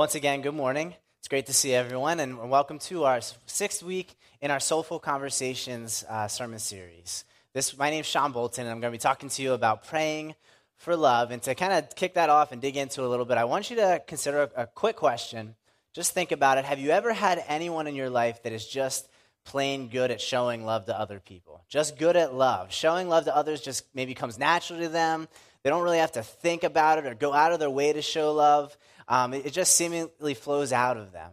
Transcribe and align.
once 0.00 0.14
again, 0.14 0.40
good 0.40 0.54
morning. 0.54 0.94
It's 1.18 1.28
great 1.28 1.44
to 1.44 1.52
see 1.52 1.74
everyone, 1.74 2.20
and 2.20 2.48
welcome 2.48 2.78
to 2.78 3.04
our 3.04 3.20
sixth 3.44 3.82
week 3.82 4.16
in 4.40 4.50
our 4.50 4.58
Soulful 4.58 4.98
Conversations 4.98 6.06
uh, 6.08 6.26
sermon 6.26 6.58
series. 6.58 7.26
This, 7.52 7.76
my 7.76 7.90
name 7.90 8.00
is 8.00 8.06
Sean 8.06 8.32
Bolton, 8.32 8.64
and 8.64 8.72
I'm 8.72 8.80
going 8.80 8.90
to 8.90 8.98
be 8.98 9.02
talking 9.02 9.28
to 9.28 9.42
you 9.42 9.52
about 9.52 9.86
praying 9.86 10.36
for 10.78 10.96
love. 10.96 11.32
And 11.32 11.42
to 11.42 11.54
kind 11.54 11.74
of 11.74 11.94
kick 11.96 12.14
that 12.14 12.30
off 12.30 12.50
and 12.50 12.62
dig 12.62 12.78
into 12.78 13.04
a 13.04 13.08
little 13.08 13.26
bit, 13.26 13.36
I 13.36 13.44
want 13.44 13.68
you 13.68 13.76
to 13.76 14.02
consider 14.06 14.44
a, 14.44 14.62
a 14.62 14.66
quick 14.66 14.96
question. 14.96 15.54
Just 15.92 16.14
think 16.14 16.32
about 16.32 16.56
it. 16.56 16.64
Have 16.64 16.78
you 16.78 16.92
ever 16.92 17.12
had 17.12 17.44
anyone 17.46 17.86
in 17.86 17.94
your 17.94 18.08
life 18.08 18.42
that 18.44 18.54
is 18.54 18.66
just 18.66 19.06
plain 19.44 19.88
good 19.88 20.10
at 20.10 20.22
showing 20.22 20.64
love 20.64 20.86
to 20.86 20.98
other 20.98 21.20
people? 21.20 21.62
Just 21.68 21.98
good 21.98 22.16
at 22.16 22.32
love. 22.32 22.72
Showing 22.72 23.10
love 23.10 23.24
to 23.24 23.36
others 23.36 23.60
just 23.60 23.84
maybe 23.94 24.14
comes 24.14 24.38
naturally 24.38 24.84
to 24.84 24.88
them. 24.88 25.28
They 25.62 25.68
don't 25.68 25.84
really 25.84 25.98
have 25.98 26.12
to 26.12 26.22
think 26.22 26.62
about 26.62 26.96
it 26.96 27.04
or 27.04 27.14
go 27.14 27.34
out 27.34 27.52
of 27.52 27.60
their 27.60 27.68
way 27.68 27.92
to 27.92 28.00
show 28.00 28.32
love. 28.32 28.74
Um, 29.10 29.34
it, 29.34 29.52
just 29.52 29.74
seemingly 29.74 30.34
flows 30.34 30.72
out 30.72 30.96
of 30.96 31.10
them. 31.10 31.32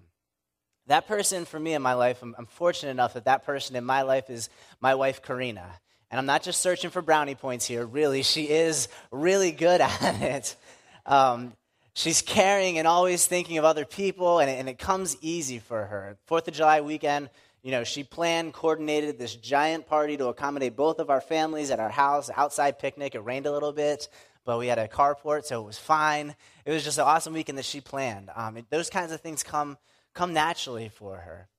That 0.88 1.08
person 1.08 1.46
for 1.46 1.60
me 1.60 1.76
in 1.76 1.82
my 1.84 1.94
life, 1.94 2.24
I'm, 2.24 2.34
I'm 2.36 2.48
fortunate 2.48 2.90
enough 2.90 3.14
that 3.14 3.26
that 3.26 3.46
person 3.46 3.76
in 3.76 3.86
my 3.86 4.02
life 4.02 4.32
is 4.32 4.50
my 4.82 4.96
wife, 4.96 5.22
Karina. 5.22 5.80
And 6.10 6.18
I'm 6.18 6.26
not 6.26 6.42
just 6.42 6.60
searching 6.60 6.90
for 6.90 7.04
brownie 7.04 7.36
points 7.36 7.68
here, 7.68 7.86
really. 7.86 8.24
She 8.24 8.46
is 8.46 8.88
really 9.12 9.52
good 9.52 9.80
at 10.02 10.22
it. 10.22 10.56
Um, 11.06 11.54
she's 11.94 12.24
caring 12.24 12.80
and 12.80 12.88
always 12.88 13.28
thinking 13.28 13.60
of 13.60 13.66
other 13.66 13.86
people, 13.86 14.40
and 14.40 14.50
it, 14.50 14.60
and 14.60 14.68
it 14.68 14.80
comes 14.80 15.16
easy 15.22 15.60
for 15.60 15.86
her. 15.86 16.18
Fourth 16.26 16.48
of 16.48 16.56
July 16.56 16.82
weekend, 16.82 17.30
you 17.62 17.70
know, 17.70 17.84
she 17.84 18.04
planned, 18.04 18.54
coordinated 18.54 19.20
this 19.20 19.36
giant 19.36 19.86
party 19.86 20.18
to 20.18 20.30
accommodate 20.30 20.76
both 20.76 20.98
of 20.98 21.12
our 21.12 21.22
families 21.22 21.70
at 21.70 21.80
our 21.80 21.90
house, 21.90 22.32
outside 22.36 22.80
picnic. 22.80 23.14
It 23.14 23.20
rained 23.20 23.46
a 23.46 23.52
little 23.52 23.74
bit 23.74 24.08
but 24.48 24.60
we 24.60 24.68
had 24.68 24.80
a 24.80 24.88
carport, 24.88 25.44
so 25.44 25.62
it 25.62 25.66
was 25.66 25.78
fine. 25.78 26.34
It 26.66 26.72
was 26.72 26.82
just 26.82 26.98
an 26.98 27.04
awesome 27.04 27.34
weekend 27.34 27.58
that 27.58 27.66
she 27.66 27.82
planned. 27.82 28.30
Um, 28.34 28.66
those 28.70 28.90
kinds 28.90 29.12
of 29.12 29.20
things 29.20 29.44
come 29.44 29.78
come 30.14 30.32
naturally 30.32 30.88
for 30.88 31.18
her, 31.18 31.50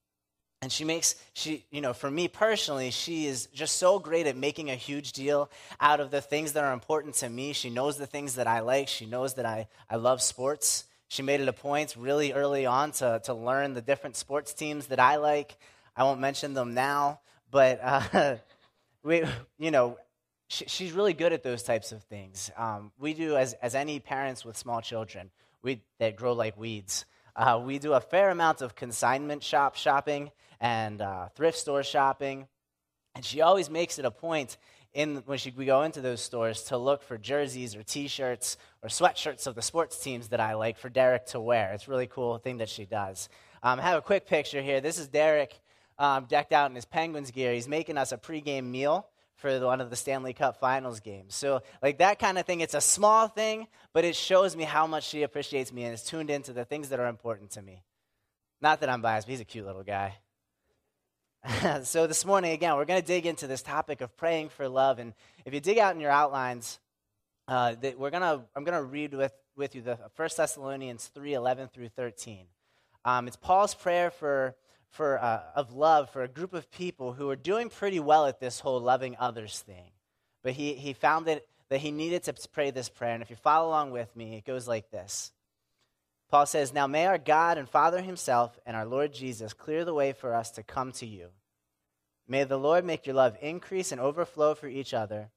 and 0.62 0.72
she 0.72 0.84
makes 0.84 1.14
she 1.34 1.66
you 1.70 1.82
know 1.82 1.92
for 1.92 2.10
me 2.10 2.28
personally, 2.28 2.90
she 2.90 3.26
is 3.26 3.46
just 3.52 3.76
so 3.76 3.98
great 3.98 4.26
at 4.26 4.38
making 4.38 4.70
a 4.70 4.74
huge 4.74 5.12
deal 5.12 5.50
out 5.78 6.00
of 6.00 6.10
the 6.10 6.22
things 6.22 6.54
that 6.54 6.64
are 6.64 6.72
important 6.72 7.14
to 7.16 7.28
me. 7.28 7.52
She 7.52 7.68
knows 7.68 7.98
the 7.98 8.06
things 8.06 8.36
that 8.36 8.46
I 8.46 8.60
like. 8.60 8.88
She 8.88 9.04
knows 9.04 9.34
that 9.34 9.44
I 9.44 9.68
I 9.90 9.96
love 9.96 10.22
sports. 10.22 10.84
She 11.08 11.20
made 11.20 11.42
it 11.42 11.48
a 11.48 11.52
point 11.52 11.94
really 11.94 12.32
early 12.32 12.64
on 12.64 12.92
to 12.92 13.20
to 13.24 13.34
learn 13.34 13.74
the 13.74 13.82
different 13.82 14.16
sports 14.16 14.54
teams 14.54 14.86
that 14.86 14.98
I 14.98 15.16
like. 15.16 15.58
I 15.94 16.04
won't 16.04 16.20
mention 16.20 16.54
them 16.54 16.72
now, 16.72 17.20
but. 17.50 17.80
Uh, 17.82 18.36
we, 19.04 19.22
you 19.58 19.70
know, 19.70 19.96
she, 20.48 20.64
she's 20.66 20.92
really 20.92 21.12
good 21.12 21.32
at 21.32 21.42
those 21.42 21.62
types 21.62 21.92
of 21.92 22.02
things. 22.04 22.50
Um, 22.56 22.90
we 22.98 23.14
do, 23.14 23.36
as, 23.36 23.54
as 23.54 23.74
any 23.74 24.00
parents 24.00 24.44
with 24.44 24.56
small 24.56 24.80
children 24.80 25.30
we, 25.62 25.82
that 25.98 26.16
grow 26.16 26.32
like 26.32 26.56
weeds, 26.56 27.04
uh, 27.36 27.60
we 27.64 27.78
do 27.78 27.92
a 27.92 28.00
fair 28.00 28.30
amount 28.30 28.62
of 28.62 28.74
consignment 28.74 29.44
shop 29.44 29.76
shopping 29.76 30.30
and 30.60 31.00
uh, 31.00 31.28
thrift 31.36 31.58
store 31.58 31.82
shopping. 31.82 32.48
And 33.14 33.24
she 33.24 33.42
always 33.42 33.70
makes 33.70 33.98
it 33.98 34.04
a 34.04 34.10
point 34.10 34.56
in, 34.94 35.22
when 35.26 35.38
she, 35.38 35.52
we 35.56 35.66
go 35.66 35.82
into 35.82 36.00
those 36.00 36.20
stores 36.20 36.62
to 36.64 36.78
look 36.78 37.02
for 37.02 37.18
jerseys 37.18 37.76
or 37.76 37.82
t-shirts 37.82 38.56
or 38.82 38.88
sweatshirts 38.88 39.46
of 39.46 39.54
the 39.54 39.62
sports 39.62 40.02
teams 40.02 40.28
that 40.28 40.40
I 40.40 40.54
like 40.54 40.78
for 40.78 40.88
Derek 40.88 41.26
to 41.26 41.40
wear. 41.40 41.72
It's 41.74 41.86
a 41.86 41.90
really 41.90 42.06
cool 42.06 42.38
thing 42.38 42.58
that 42.58 42.68
she 42.68 42.86
does. 42.86 43.28
Um, 43.62 43.78
I 43.80 43.82
have 43.82 43.98
a 43.98 44.02
quick 44.02 44.26
picture 44.26 44.62
here. 44.62 44.80
This 44.80 44.98
is 44.98 45.08
Derek 45.08 45.60
um, 45.98 46.24
decked 46.24 46.52
out 46.52 46.70
in 46.70 46.74
his 46.74 46.84
Penguins 46.84 47.30
gear. 47.30 47.52
He's 47.52 47.68
making 47.68 47.98
us 47.98 48.12
a 48.12 48.16
pregame 48.16 48.64
meal 48.64 49.06
for 49.38 49.58
one 49.60 49.80
of 49.80 49.88
the 49.88 49.96
Stanley 49.96 50.32
Cup 50.32 50.58
Finals 50.58 51.00
games. 51.00 51.34
So, 51.34 51.62
like 51.80 51.98
that 51.98 52.18
kind 52.18 52.38
of 52.38 52.44
thing, 52.44 52.60
it's 52.60 52.74
a 52.74 52.80
small 52.80 53.28
thing, 53.28 53.68
but 53.92 54.04
it 54.04 54.16
shows 54.16 54.56
me 54.56 54.64
how 54.64 54.86
much 54.86 55.08
she 55.08 55.22
appreciates 55.22 55.72
me 55.72 55.84
and 55.84 55.94
is 55.94 56.02
tuned 56.02 56.28
into 56.28 56.52
the 56.52 56.64
things 56.64 56.88
that 56.88 56.98
are 56.98 57.06
important 57.06 57.52
to 57.52 57.62
me. 57.62 57.84
Not 58.60 58.80
that 58.80 58.90
I'm 58.90 59.00
biased, 59.00 59.28
but 59.28 59.32
he's 59.32 59.40
a 59.40 59.44
cute 59.44 59.64
little 59.64 59.84
guy. 59.84 60.16
so, 61.84 62.08
this 62.08 62.24
morning, 62.24 62.50
again, 62.50 62.74
we're 62.74 62.84
going 62.84 63.00
to 63.00 63.06
dig 63.06 63.26
into 63.26 63.46
this 63.46 63.62
topic 63.62 64.00
of 64.00 64.16
praying 64.16 64.48
for 64.48 64.68
love. 64.68 64.98
And 64.98 65.14
if 65.44 65.54
you 65.54 65.60
dig 65.60 65.78
out 65.78 65.94
in 65.94 66.00
your 66.00 66.10
outlines, 66.10 66.80
uh, 67.46 67.76
we're 67.96 68.10
gonna, 68.10 68.44
I'm 68.56 68.64
going 68.64 68.76
to 68.76 68.84
read 68.84 69.14
with, 69.14 69.32
with 69.56 69.76
you 69.76 69.82
the 69.82 69.98
1 70.16 70.28
Thessalonians 70.36 71.06
3 71.14 71.34
11 71.34 71.68
through 71.68 71.90
13. 71.90 72.46
Um, 73.04 73.28
it's 73.28 73.36
Paul's 73.36 73.74
prayer 73.74 74.10
for 74.10 74.56
for, 74.90 75.18
uh, 75.18 75.42
of 75.54 75.72
love 75.72 76.10
for 76.10 76.22
a 76.22 76.28
group 76.28 76.54
of 76.54 76.70
people 76.70 77.12
who 77.12 77.26
were 77.26 77.36
doing 77.36 77.68
pretty 77.68 78.00
well 78.00 78.26
at 78.26 78.40
this 78.40 78.60
whole 78.60 78.80
loving 78.80 79.16
others 79.18 79.60
thing. 79.60 79.90
But 80.42 80.52
he, 80.52 80.74
he 80.74 80.92
found 80.92 81.26
that, 81.26 81.44
that 81.68 81.80
he 81.80 81.90
needed 81.90 82.22
to 82.24 82.34
pray 82.52 82.70
this 82.70 82.88
prayer. 82.88 83.14
And 83.14 83.22
if 83.22 83.30
you 83.30 83.36
follow 83.36 83.68
along 83.68 83.90
with 83.90 84.14
me, 84.16 84.36
it 84.36 84.44
goes 84.44 84.66
like 84.66 84.90
this 84.90 85.32
Paul 86.30 86.46
says, 86.46 86.72
Now 86.72 86.86
may 86.86 87.06
our 87.06 87.18
God 87.18 87.58
and 87.58 87.68
Father 87.68 88.02
Himself 88.02 88.58
and 88.66 88.76
our 88.76 88.86
Lord 88.86 89.12
Jesus 89.12 89.52
clear 89.52 89.84
the 89.84 89.94
way 89.94 90.12
for 90.12 90.34
us 90.34 90.50
to 90.52 90.62
come 90.62 90.92
to 90.92 91.06
you. 91.06 91.28
May 92.26 92.44
the 92.44 92.58
Lord 92.58 92.84
make 92.84 93.06
your 93.06 93.16
love 93.16 93.36
increase 93.40 93.92
and 93.92 94.00
overflow 94.00 94.54
for 94.54 94.68
each 94.68 94.92
other 94.92 95.30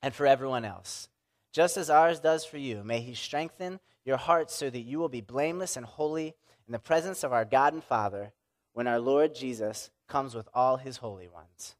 and 0.00 0.14
for 0.14 0.26
everyone 0.26 0.64
else, 0.64 1.08
just 1.52 1.76
as 1.76 1.90
ours 1.90 2.20
does 2.20 2.44
for 2.44 2.56
you. 2.56 2.82
May 2.82 3.00
He 3.00 3.14
strengthen 3.14 3.80
your 4.04 4.16
hearts 4.16 4.54
so 4.54 4.70
that 4.70 4.80
you 4.80 4.98
will 4.98 5.10
be 5.10 5.20
blameless 5.20 5.76
and 5.76 5.84
holy 5.84 6.34
in 6.66 6.72
the 6.72 6.78
presence 6.78 7.22
of 7.22 7.32
our 7.32 7.44
God 7.44 7.74
and 7.74 7.84
Father 7.84 8.32
when 8.72 8.86
our 8.86 8.98
Lord 8.98 9.34
Jesus 9.34 9.90
comes 10.08 10.34
with 10.34 10.48
all 10.54 10.76
his 10.76 10.98
holy 10.98 11.28
ones. 11.28 11.74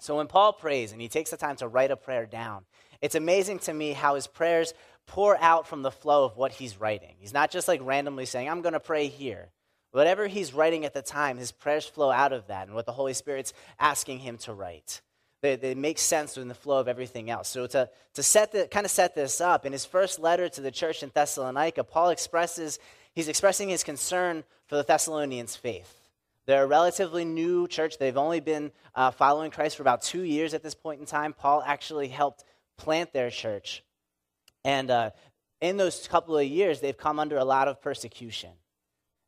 So 0.00 0.16
when 0.16 0.26
Paul 0.26 0.52
prays 0.52 0.92
and 0.92 1.00
he 1.00 1.08
takes 1.08 1.30
the 1.30 1.36
time 1.36 1.56
to 1.56 1.68
write 1.68 1.90
a 1.90 1.96
prayer 1.96 2.26
down, 2.26 2.64
it's 3.00 3.14
amazing 3.14 3.60
to 3.60 3.72
me 3.72 3.92
how 3.92 4.14
his 4.14 4.26
prayers 4.26 4.74
pour 5.06 5.36
out 5.40 5.66
from 5.66 5.82
the 5.82 5.90
flow 5.90 6.24
of 6.24 6.36
what 6.36 6.52
he's 6.52 6.80
writing. 6.80 7.14
He's 7.18 7.32
not 7.32 7.50
just 7.50 7.68
like 7.68 7.80
randomly 7.82 8.26
saying, 8.26 8.48
I'm 8.48 8.62
going 8.62 8.74
to 8.74 8.80
pray 8.80 9.08
here. 9.08 9.50
Whatever 9.90 10.26
he's 10.26 10.52
writing 10.52 10.84
at 10.84 10.92
the 10.94 11.02
time, 11.02 11.38
his 11.38 11.50
prayers 11.50 11.86
flow 11.86 12.10
out 12.10 12.32
of 12.32 12.46
that 12.48 12.66
and 12.66 12.74
what 12.74 12.86
the 12.86 12.92
Holy 12.92 13.14
Spirit's 13.14 13.54
asking 13.80 14.18
him 14.18 14.36
to 14.38 14.52
write. 14.52 15.00
They, 15.40 15.56
they 15.56 15.74
make 15.74 15.98
sense 15.98 16.36
in 16.36 16.48
the 16.48 16.54
flow 16.54 16.78
of 16.78 16.88
everything 16.88 17.30
else. 17.30 17.48
So 17.48 17.66
to, 17.68 17.88
to 18.14 18.22
set 18.22 18.52
the, 18.52 18.66
kind 18.66 18.84
of 18.84 18.90
set 18.90 19.14
this 19.14 19.40
up, 19.40 19.64
in 19.64 19.72
his 19.72 19.84
first 19.84 20.18
letter 20.18 20.48
to 20.48 20.60
the 20.60 20.70
church 20.70 21.02
in 21.02 21.10
Thessalonica, 21.14 21.84
Paul 21.84 22.10
expresses, 22.10 22.78
he's 23.14 23.28
expressing 23.28 23.68
his 23.68 23.84
concern 23.84 24.44
for 24.66 24.76
the 24.76 24.82
Thessalonians' 24.82 25.56
faith. 25.56 25.97
They're 26.48 26.64
a 26.64 26.66
relatively 26.66 27.26
new 27.26 27.68
church. 27.68 27.98
They've 27.98 28.16
only 28.16 28.40
been 28.40 28.72
uh, 28.94 29.10
following 29.10 29.50
Christ 29.50 29.76
for 29.76 29.82
about 29.82 30.00
two 30.00 30.22
years 30.22 30.54
at 30.54 30.62
this 30.62 30.74
point 30.74 30.98
in 30.98 31.04
time. 31.04 31.34
Paul 31.34 31.62
actually 31.64 32.08
helped 32.08 32.42
plant 32.78 33.12
their 33.12 33.28
church. 33.28 33.84
And 34.64 34.90
uh, 34.90 35.10
in 35.60 35.76
those 35.76 36.08
couple 36.08 36.38
of 36.38 36.46
years, 36.46 36.80
they've 36.80 36.96
come 36.96 37.18
under 37.18 37.36
a 37.36 37.44
lot 37.44 37.68
of 37.68 37.82
persecution. 37.82 38.48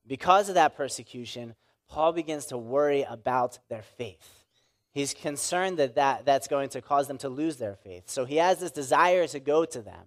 Because 0.07 0.49
of 0.49 0.55
that 0.55 0.79
persecution, 0.79 1.57
Paul 1.91 2.13
begins 2.13 2.47
to 2.47 2.57
worry 2.57 3.03
about 3.03 3.59
their 3.69 3.83
faith. 3.83 4.47
He's 4.91 5.13
concerned 5.13 5.79
that, 5.79 5.97
that 5.97 6.25
that's 6.25 6.49
going 6.49 6.71
to 6.71 6.81
cause 6.81 7.07
them 7.07 7.19
to 7.19 7.29
lose 7.29 7.59
their 7.59 7.75
faith. 7.75 8.05
So 8.09 8.25
he 8.25 8.37
has 8.37 8.61
this 8.61 8.71
desire 8.71 9.27
to 9.27 9.41
go 9.41 9.67
to 9.67 9.83
them 9.83 10.07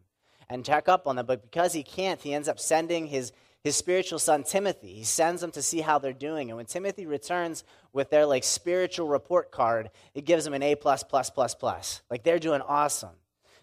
and 0.49 0.65
check 0.65 0.89
up 0.89 1.05
on 1.05 1.17
them. 1.17 1.27
But 1.27 1.43
because 1.43 1.73
he 1.73 1.83
can't, 1.83 2.19
he 2.19 2.33
ends 2.33 2.47
up 2.47 2.59
sending 2.59 3.05
his, 3.05 3.33
his 3.63 3.77
spiritual 3.77 4.19
son 4.19 4.43
Timothy. 4.43 4.93
He 4.93 5.03
sends 5.03 5.41
them 5.41 5.51
to 5.51 5.61
see 5.61 5.81
how 5.81 5.97
they're 5.97 6.13
doing. 6.13 6.49
And 6.49 6.57
when 6.57 6.65
Timothy 6.65 7.05
returns 7.05 7.63
with 7.93 8.09
their 8.09 8.25
like 8.25 8.43
spiritual 8.43 9.07
report 9.07 9.51
card, 9.51 9.89
it 10.13 10.25
gives 10.25 10.43
them 10.43 10.53
an 10.53 10.63
A 10.63 10.75
plus 10.75 11.03
plus 11.03 11.29
plus 11.29 11.55
plus. 11.55 12.01
Like 12.09 12.23
they're 12.23 12.39
doing 12.39 12.61
awesome. 12.61 13.15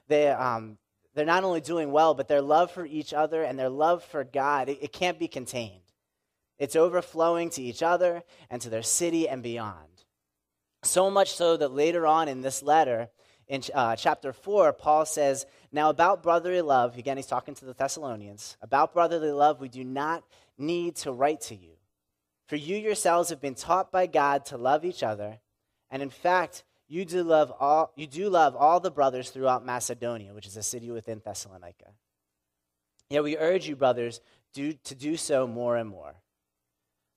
They 0.09 0.29
um, 0.29 0.79
they're 1.15 1.27
not 1.27 1.45
only 1.45 1.61
doing 1.61 1.93
well, 1.93 2.15
but 2.15 2.29
their 2.29 2.41
love 2.41 2.71
for 2.71 2.87
each 2.87 3.13
other 3.13 3.43
and 3.43 3.59
their 3.59 3.69
love 3.69 4.03
for 4.05 4.25
God, 4.25 4.69
it, 4.69 4.79
it 4.81 4.93
can't 4.93 5.19
be 5.19 5.29
contained. 5.29 5.83
It's 6.59 6.77
overflowing 6.77 7.51
to 7.51 7.63
each 7.63 7.83
other 7.83 8.23
and 8.49 8.61
to 8.63 8.71
their 8.71 8.83
city 8.83 9.29
and 9.29 9.43
beyond. 9.43 10.05
So 10.83 11.11
much 11.11 11.35
so 11.35 11.57
that 11.57 11.73
later 11.73 12.07
on 12.07 12.29
in 12.29 12.41
this 12.43 12.63
letter, 12.63 13.09
in 13.51 13.63
uh, 13.75 13.97
chapter 13.97 14.33
4, 14.33 14.73
Paul 14.73 15.05
says, 15.05 15.45
Now 15.73 15.91
about 15.91 16.23
brotherly 16.23 16.63
love, 16.63 16.97
again, 16.97 17.17
he's 17.17 17.27
talking 17.27 17.55
to 17.57 17.65
the 17.65 17.75
Thessalonians, 17.75 18.57
about 18.63 18.95
brotherly 18.95 19.33
love, 19.33 19.61
we 19.61 19.69
do 19.69 19.83
not 19.83 20.23
need 20.57 20.95
to 20.97 21.11
write 21.11 21.41
to 21.43 21.57
you. 21.57 21.73
For 22.47 22.55
you 22.55 22.77
yourselves 22.77 23.29
have 23.29 23.41
been 23.41 23.57
taught 23.57 23.91
by 23.91 24.07
God 24.07 24.45
to 24.47 24.57
love 24.57 24.85
each 24.85 25.03
other, 25.03 25.41
and 25.91 26.01
in 26.01 26.11
fact, 26.11 26.63
you 26.89 27.05
do 27.05 27.25
love 27.25 27.53
all, 27.59 27.93
you 27.97 28.07
do 28.07 28.31
love 28.31 28.55
all 28.55 28.79
the 28.79 28.91
brothers 28.91 29.31
throughout 29.31 29.67
Macedonia, 29.67 30.33
which 30.33 30.47
is 30.47 30.57
a 30.57 30.63
city 30.63 30.93
within 30.93 31.21
Thessalonica. 31.25 31.87
Yet 33.09 33.25
we 33.25 33.37
urge 33.37 33.69
you, 33.69 33.75
brothers, 33.75 34.21
do, 34.55 34.75
to 34.85 34.95
do 34.95 35.17
so 35.17 35.49
more 35.49 35.77
and 35.77 35.89
more. 35.89 36.15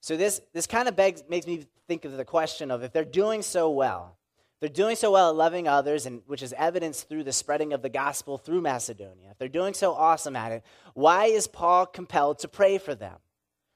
So 0.00 0.16
this, 0.16 0.40
this 0.52 0.66
kind 0.66 0.88
of 0.88 0.96
begs, 0.96 1.22
makes 1.28 1.46
me 1.46 1.64
think 1.86 2.04
of 2.04 2.16
the 2.16 2.24
question 2.24 2.72
of 2.72 2.82
if 2.82 2.92
they're 2.92 3.04
doing 3.04 3.40
so 3.42 3.70
well, 3.70 4.16
they're 4.64 4.84
doing 4.84 4.96
so 4.96 5.10
well 5.12 5.28
at 5.28 5.36
loving 5.36 5.68
others, 5.68 6.06
and 6.06 6.22
which 6.26 6.42
is 6.42 6.54
evidenced 6.56 7.06
through 7.06 7.24
the 7.24 7.32
spreading 7.32 7.74
of 7.74 7.82
the 7.82 7.90
gospel 7.90 8.38
through 8.38 8.62
Macedonia. 8.62 9.28
If 9.32 9.38
they're 9.38 9.48
doing 9.48 9.74
so 9.74 9.92
awesome 9.92 10.36
at 10.36 10.52
it, 10.52 10.62
why 10.94 11.26
is 11.26 11.46
Paul 11.46 11.84
compelled 11.84 12.38
to 12.38 12.48
pray 12.48 12.78
for 12.78 12.94
them? 12.94 13.18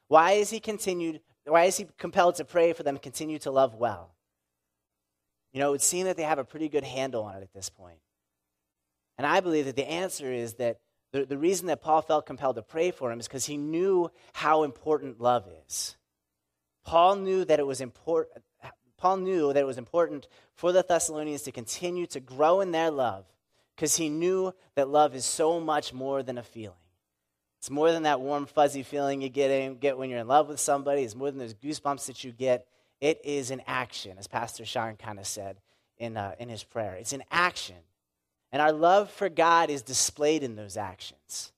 Why 0.06 0.32
is 0.32 0.48
he 0.48 0.60
continued? 0.60 1.20
Why 1.44 1.64
is 1.64 1.76
he 1.76 1.86
compelled 1.98 2.36
to 2.36 2.44
pray 2.44 2.72
for 2.72 2.84
them 2.84 2.96
continue 2.96 3.38
to 3.40 3.50
love 3.50 3.74
well? 3.74 4.14
You 5.52 5.60
know, 5.60 5.68
it 5.68 5.72
would 5.72 5.82
seem 5.82 6.06
that 6.06 6.16
they 6.16 6.22
have 6.22 6.38
a 6.38 6.44
pretty 6.44 6.70
good 6.70 6.84
handle 6.84 7.24
on 7.24 7.36
it 7.36 7.42
at 7.42 7.52
this 7.52 7.68
point. 7.68 7.98
And 9.18 9.26
I 9.26 9.40
believe 9.40 9.66
that 9.66 9.76
the 9.76 9.90
answer 9.90 10.32
is 10.32 10.54
that 10.54 10.80
The, 11.10 11.24
the 11.24 11.38
reason 11.38 11.68
that 11.68 11.80
Paul 11.80 12.02
felt 12.02 12.26
compelled 12.26 12.56
to 12.56 12.62
pray 12.62 12.90
for 12.92 13.10
him 13.10 13.18
is 13.18 13.26
because 13.26 13.48
he 13.48 13.56
knew 13.56 14.10
how 14.34 14.64
important 14.64 15.20
love 15.20 15.48
is. 15.66 15.96
Paul 16.84 17.16
knew 17.16 17.46
that 17.46 17.58
it 17.58 17.66
was 17.66 17.80
important. 17.80 18.44
Paul 18.98 19.18
knew 19.18 19.52
that 19.52 19.60
it 19.60 19.66
was 19.66 19.78
important 19.78 20.26
for 20.54 20.72
the 20.72 20.84
Thessalonians 20.86 21.42
to 21.42 21.52
continue 21.52 22.06
to 22.08 22.20
grow 22.20 22.60
in 22.60 22.72
their 22.72 22.90
love 22.90 23.24
because 23.74 23.96
he 23.96 24.08
knew 24.08 24.52
that 24.74 24.88
love 24.88 25.14
is 25.14 25.24
so 25.24 25.60
much 25.60 25.94
more 25.94 26.22
than 26.22 26.36
a 26.36 26.42
feeling. 26.42 26.74
It's 27.58 27.70
more 27.70 27.92
than 27.92 28.02
that 28.02 28.20
warm, 28.20 28.46
fuzzy 28.46 28.82
feeling 28.82 29.22
you 29.22 29.28
get, 29.28 29.50
in, 29.50 29.78
get 29.78 29.96
when 29.96 30.10
you're 30.10 30.18
in 30.18 30.28
love 30.28 30.48
with 30.48 30.60
somebody. 30.60 31.02
It's 31.02 31.14
more 31.14 31.30
than 31.30 31.38
those 31.38 31.54
goosebumps 31.54 32.06
that 32.06 32.24
you 32.24 32.32
get. 32.32 32.66
It 33.00 33.20
is 33.24 33.50
an 33.50 33.62
action, 33.66 34.16
as 34.18 34.26
Pastor 34.26 34.64
Sean 34.64 34.96
kind 34.96 35.18
of 35.18 35.26
said 35.26 35.58
in, 35.96 36.16
uh, 36.16 36.34
in 36.38 36.48
his 36.48 36.64
prayer. 36.64 36.94
It's 36.94 37.12
an 37.12 37.22
action. 37.30 37.76
And 38.50 38.60
our 38.60 38.72
love 38.72 39.10
for 39.10 39.28
God 39.28 39.70
is 39.70 39.82
displayed 39.82 40.42
in 40.42 40.56
those 40.56 40.76
actions. 40.76 41.52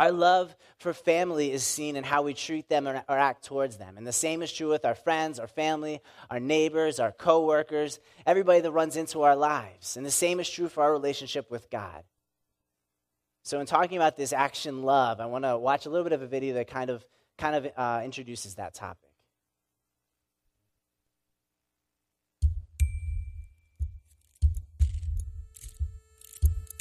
Our 0.00 0.12
love 0.12 0.56
for 0.78 0.94
family 0.94 1.52
is 1.52 1.62
seen 1.62 1.94
in 1.94 2.04
how 2.04 2.22
we 2.22 2.32
treat 2.32 2.70
them 2.70 2.88
or, 2.88 3.04
act 3.06 3.44
towards 3.44 3.76
them. 3.76 3.98
And 3.98 4.06
the 4.06 4.14
same 4.14 4.40
is 4.40 4.50
true 4.50 4.70
with 4.70 4.86
our 4.86 4.94
friends, 4.94 5.38
our 5.38 5.46
family, 5.46 6.00
our 6.30 6.40
neighbors, 6.40 6.98
our 6.98 7.12
coworkers, 7.12 8.00
everybody 8.24 8.62
that 8.62 8.72
runs 8.72 8.96
into 8.96 9.20
our 9.20 9.36
lives. 9.36 9.98
And 9.98 10.06
the 10.06 10.10
same 10.10 10.40
is 10.40 10.48
true 10.48 10.70
for 10.70 10.82
our 10.82 10.90
relationship 10.90 11.50
with 11.50 11.68
God. 11.68 12.02
So, 13.42 13.60
in 13.60 13.66
talking 13.66 13.98
about 13.98 14.16
this 14.16 14.32
action 14.32 14.84
love, 14.84 15.20
I 15.20 15.26
want 15.26 15.44
to 15.44 15.58
watch 15.58 15.84
a 15.84 15.90
little 15.90 16.04
bit 16.04 16.14
of 16.14 16.22
a 16.22 16.26
video 16.26 16.54
that 16.54 16.68
kind 16.68 16.88
of, 16.88 17.04
kind 17.36 17.56
of 17.56 17.70
uh, 17.76 18.00
introduces 18.02 18.54
that 18.54 18.72
topic. 18.72 19.10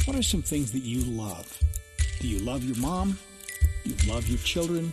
What 0.05 0.15
are 0.15 0.23
some 0.23 0.41
things 0.41 0.71
that 0.71 0.83
you 0.83 1.01
love? 1.01 1.59
Do 2.19 2.27
you 2.27 2.39
love 2.39 2.63
your 2.63 2.77
mom? 2.77 3.17
Do 3.83 3.91
you 3.91 4.13
love 4.13 4.27
your 4.27 4.39
children? 4.39 4.91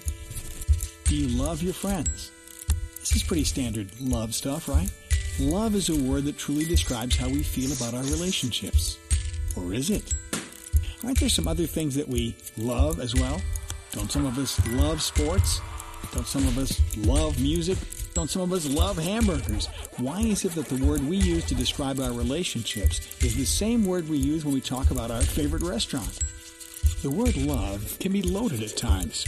Do 1.05 1.17
you 1.17 1.29
love 1.37 1.63
your 1.63 1.75
friends? 1.75 2.31
This 3.01 3.17
is 3.17 3.23
pretty 3.23 3.45
standard 3.45 3.89
love 4.01 4.35
stuff, 4.35 4.69
right? 4.69 4.91
Love 5.41 5.75
is 5.75 5.89
a 5.89 5.97
word 5.97 6.25
that 6.25 6.39
truly 6.39 6.65
describes 6.65 7.17
how 7.17 7.29
we 7.29 7.43
feel 7.43 7.73
about 7.73 7.95
our 7.95 8.05
relationships. 8.11 8.99
Or 9.57 9.75
is 9.75 9.91
it? 9.91 10.15
Aren't 11.05 11.19
there 11.19 11.29
some 11.29 11.49
other 11.49 11.67
things 11.67 11.95
that 11.97 12.09
we 12.09 12.37
love 12.57 13.01
as 13.01 13.15
well? 13.15 13.41
Don't 13.93 14.11
some 14.11 14.25
of 14.25 14.39
us 14.39 14.65
love 14.69 15.03
sports? 15.03 15.61
Don't 16.13 16.27
some 16.27 16.47
of 16.47 16.59
us 16.59 16.81
love 16.99 17.41
music? 17.41 17.79
Don't 18.15 18.31
some 18.31 18.43
of 18.43 18.53
us 18.53 18.67
love 18.69 18.97
hamburgers? 18.97 19.67
Why 19.99 20.21
is 20.21 20.45
it 20.45 20.53
that 20.53 20.67
the 20.67 20.85
word 20.85 21.07
we 21.07 21.17
use 21.17 21.45
to 21.47 21.55
describe 21.55 22.01
our 22.01 22.13
relationships 22.13 23.01
is 23.23 23.37
the 23.37 23.45
same 23.45 23.85
word 23.85 24.09
we 24.09 24.17
use 24.17 24.45
when 24.45 24.55
we 24.55 24.61
talk 24.61 24.91
about 24.91 25.11
our 25.11 25.23
favorite 25.23 25.63
restaurant? 25.63 26.21
The 27.03 27.11
word 27.11 27.37
love 27.37 27.99
can 28.01 28.13
be 28.13 28.23
loaded 28.23 28.63
at 28.63 28.77
times. 28.77 29.27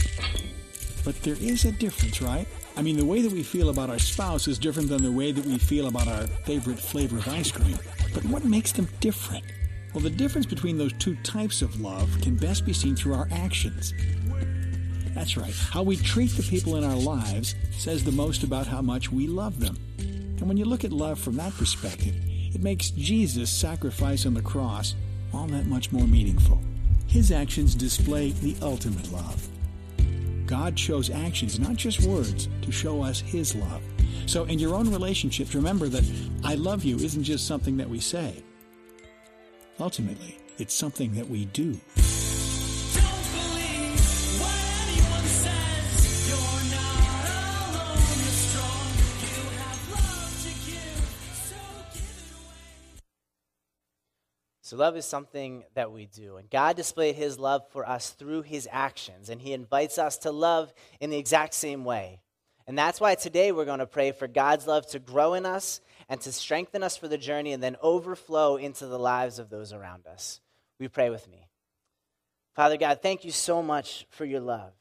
But 1.05 1.21
there 1.21 1.37
is 1.39 1.65
a 1.65 1.71
difference, 1.71 2.21
right? 2.21 2.47
I 2.75 2.81
mean, 2.81 2.97
the 2.97 3.05
way 3.05 3.21
that 3.21 3.31
we 3.31 3.43
feel 3.43 3.69
about 3.69 3.89
our 3.89 3.99
spouse 3.99 4.47
is 4.47 4.57
different 4.57 4.89
than 4.89 5.03
the 5.03 5.11
way 5.11 5.31
that 5.31 5.45
we 5.45 5.57
feel 5.57 5.87
about 5.87 6.07
our 6.07 6.25
favorite 6.45 6.79
flavor 6.79 7.17
of 7.17 7.27
ice 7.27 7.51
cream. 7.51 7.77
But 8.13 8.25
what 8.25 8.43
makes 8.43 8.71
them 8.71 8.87
different? 8.99 9.45
Well, 9.93 10.03
the 10.03 10.09
difference 10.09 10.45
between 10.45 10.77
those 10.77 10.93
two 10.93 11.15
types 11.17 11.61
of 11.61 11.79
love 11.79 12.09
can 12.21 12.35
best 12.35 12.65
be 12.65 12.73
seen 12.73 12.95
through 12.95 13.13
our 13.13 13.27
actions. 13.31 13.93
That's 15.13 15.37
right. 15.37 15.53
How 15.53 15.83
we 15.83 15.95
treat 15.95 16.31
the 16.31 16.43
people 16.43 16.75
in 16.77 16.83
our 16.83 16.95
lives 16.95 17.55
says 17.71 18.03
the 18.03 18.11
most 18.11 18.43
about 18.43 18.67
how 18.67 18.81
much 18.81 19.11
we 19.11 19.27
love 19.27 19.59
them. 19.59 19.77
And 19.97 20.47
when 20.47 20.57
you 20.57 20.65
look 20.65 20.83
at 20.83 20.91
love 20.91 21.19
from 21.19 21.35
that 21.37 21.53
perspective, 21.53 22.15
it 22.53 22.63
makes 22.63 22.89
Jesus' 22.89 23.49
sacrifice 23.49 24.25
on 24.25 24.33
the 24.33 24.41
cross 24.41 24.95
all 25.33 25.47
that 25.47 25.65
much 25.65 25.91
more 25.91 26.07
meaningful. 26.07 26.59
His 27.09 27.31
actions 27.31 27.73
display 27.73 28.33
the 28.33 28.55
ultimate 28.61 29.11
love. 29.11 29.47
God 30.45 30.75
chose 30.75 31.09
actions, 31.09 31.59
not 31.59 31.75
just 31.75 32.01
words, 32.01 32.47
to 32.61 32.71
show 32.71 33.01
us 33.01 33.19
His 33.19 33.55
love. 33.55 33.81
So 34.27 34.43
in 34.43 34.59
your 34.59 34.75
own 34.75 34.91
relationships, 34.91 35.55
remember 35.55 35.87
that 35.87 36.03
I 36.43 36.53
love 36.53 36.83
you 36.83 36.97
isn't 36.97 37.23
just 37.23 37.47
something 37.47 37.77
that 37.77 37.89
we 37.89 37.99
say. 37.99 38.43
Ultimately, 39.79 40.37
it's 40.59 40.75
something 40.75 41.15
that 41.15 41.27
we 41.27 41.45
do. 41.45 41.79
So, 54.69 54.77
love 54.77 54.95
is 54.95 55.05
something 55.05 55.63
that 55.73 55.91
we 55.91 56.05
do. 56.05 56.37
And 56.37 56.47
God 56.47 56.75
displayed 56.75 57.15
his 57.15 57.39
love 57.39 57.67
for 57.71 57.89
us 57.89 58.11
through 58.11 58.43
his 58.43 58.69
actions. 58.71 59.31
And 59.31 59.41
he 59.41 59.53
invites 59.53 59.97
us 59.97 60.19
to 60.19 60.31
love 60.31 60.71
in 60.99 61.09
the 61.09 61.17
exact 61.17 61.55
same 61.55 61.85
way. 61.85 62.21
And 62.67 62.77
that's 62.77 63.01
why 63.01 63.15
today 63.15 63.51
we're 63.51 63.65
going 63.65 63.79
to 63.79 63.87
pray 63.87 64.11
for 64.11 64.27
God's 64.27 64.67
love 64.67 64.85
to 64.91 64.99
grow 64.99 65.33
in 65.33 65.47
us 65.47 65.81
and 66.07 66.21
to 66.21 66.31
strengthen 66.31 66.83
us 66.83 66.95
for 66.95 67.07
the 67.07 67.17
journey 67.17 67.51
and 67.51 67.63
then 67.63 67.77
overflow 67.81 68.57
into 68.57 68.85
the 68.85 68.99
lives 68.99 69.39
of 69.39 69.49
those 69.49 69.73
around 69.73 70.05
us. 70.05 70.39
We 70.79 70.87
pray 70.87 71.09
with 71.09 71.27
me. 71.27 71.47
Father 72.55 72.77
God, 72.77 73.01
thank 73.01 73.25
you 73.25 73.31
so 73.31 73.63
much 73.63 74.05
for 74.11 74.23
your 74.23 74.39
love. 74.39 74.73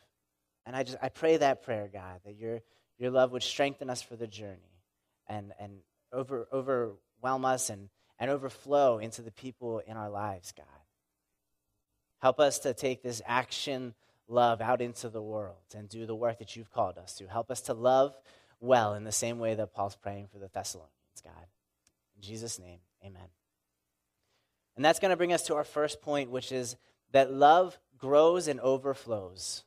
And 0.66 0.76
I 0.76 0.82
just 0.82 0.98
I 1.00 1.08
pray 1.08 1.38
that 1.38 1.62
prayer, 1.62 1.88
God, 1.90 2.20
that 2.26 2.36
your 2.36 2.60
your 2.98 3.10
love 3.10 3.32
would 3.32 3.42
strengthen 3.42 3.88
us 3.88 4.02
for 4.02 4.16
the 4.16 4.26
journey 4.26 4.82
and 5.28 5.54
and 5.58 5.78
over 6.12 6.46
overwhelm 6.52 7.46
us 7.46 7.70
and 7.70 7.88
and 8.18 8.30
overflow 8.30 8.98
into 8.98 9.22
the 9.22 9.30
people 9.30 9.80
in 9.80 9.96
our 9.96 10.10
lives, 10.10 10.52
God. 10.56 10.66
Help 12.20 12.40
us 12.40 12.58
to 12.60 12.74
take 12.74 13.02
this 13.02 13.22
action 13.26 13.94
love 14.26 14.60
out 14.60 14.80
into 14.80 15.08
the 15.08 15.22
world 15.22 15.56
and 15.74 15.88
do 15.88 16.04
the 16.04 16.14
work 16.14 16.38
that 16.38 16.56
you've 16.56 16.70
called 16.70 16.98
us 16.98 17.14
to. 17.14 17.26
Help 17.26 17.50
us 17.50 17.62
to 17.62 17.74
love 17.74 18.14
well 18.60 18.94
in 18.94 19.04
the 19.04 19.12
same 19.12 19.38
way 19.38 19.54
that 19.54 19.72
Paul's 19.72 19.96
praying 19.96 20.28
for 20.32 20.38
the 20.38 20.50
Thessalonians, 20.52 20.92
God. 21.22 21.46
In 22.16 22.22
Jesus' 22.22 22.58
name, 22.58 22.80
amen. 23.04 23.28
And 24.76 24.84
that's 24.84 24.98
going 24.98 25.10
to 25.10 25.16
bring 25.16 25.32
us 25.32 25.42
to 25.44 25.54
our 25.54 25.64
first 25.64 26.02
point, 26.02 26.30
which 26.30 26.52
is 26.52 26.76
that 27.12 27.32
love 27.32 27.78
grows 27.96 28.48
and 28.48 28.60
overflows. 28.60 29.64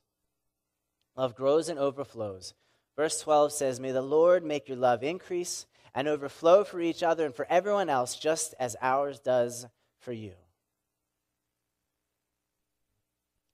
Love 1.17 1.36
grows 1.36 1.70
and 1.70 1.79
overflows. 1.79 2.53
Verse 2.96 3.20
12 3.22 3.51
says, 3.51 3.79
May 3.79 3.91
the 3.91 4.01
Lord 4.01 4.43
make 4.43 4.67
your 4.67 4.77
love 4.77 5.03
increase 5.03 5.65
and 5.93 6.07
overflow 6.07 6.63
for 6.63 6.79
each 6.79 7.03
other 7.03 7.25
and 7.25 7.36
for 7.36 7.45
everyone 7.50 7.89
else, 7.89 8.15
just 8.15 8.53
as 8.60 8.75
ours 8.81 9.19
does 9.19 9.67
for 10.00 10.12
you. 10.12 10.33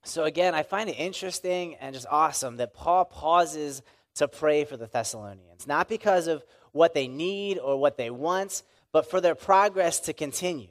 So, 0.04 0.24
again, 0.24 0.56
I 0.56 0.64
find 0.64 0.90
it 0.90 0.94
interesting 0.94 1.76
and 1.76 1.94
just 1.94 2.08
awesome 2.10 2.58
that 2.58 2.74
Paul 2.74 3.06
pauses 3.06 3.82
to 4.16 4.28
pray 4.28 4.64
for 4.64 4.78
the 4.78 4.88
Thessalonians, 4.88 5.68
not 5.68 5.90
because 5.90 6.28
of 6.28 6.46
what 6.72 6.94
they 6.94 7.08
need 7.08 7.60
or 7.60 7.78
what 7.78 7.98
they 7.98 8.10
want, 8.10 8.64
but 8.92 9.10
for 9.10 9.20
their 9.20 9.36
progress 9.36 10.00
to 10.02 10.14
continue. 10.14 10.70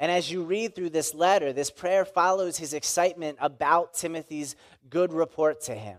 And 0.00 0.12
as 0.12 0.30
you 0.30 0.42
read 0.42 0.74
through 0.74 0.90
this 0.90 1.14
letter, 1.14 1.52
this 1.52 1.70
prayer 1.70 2.04
follows 2.04 2.56
his 2.56 2.72
excitement 2.72 3.38
about 3.40 3.94
Timothy's 3.94 4.56
good 4.88 5.12
report 5.12 5.62
to 5.62 5.74
him. 5.74 5.98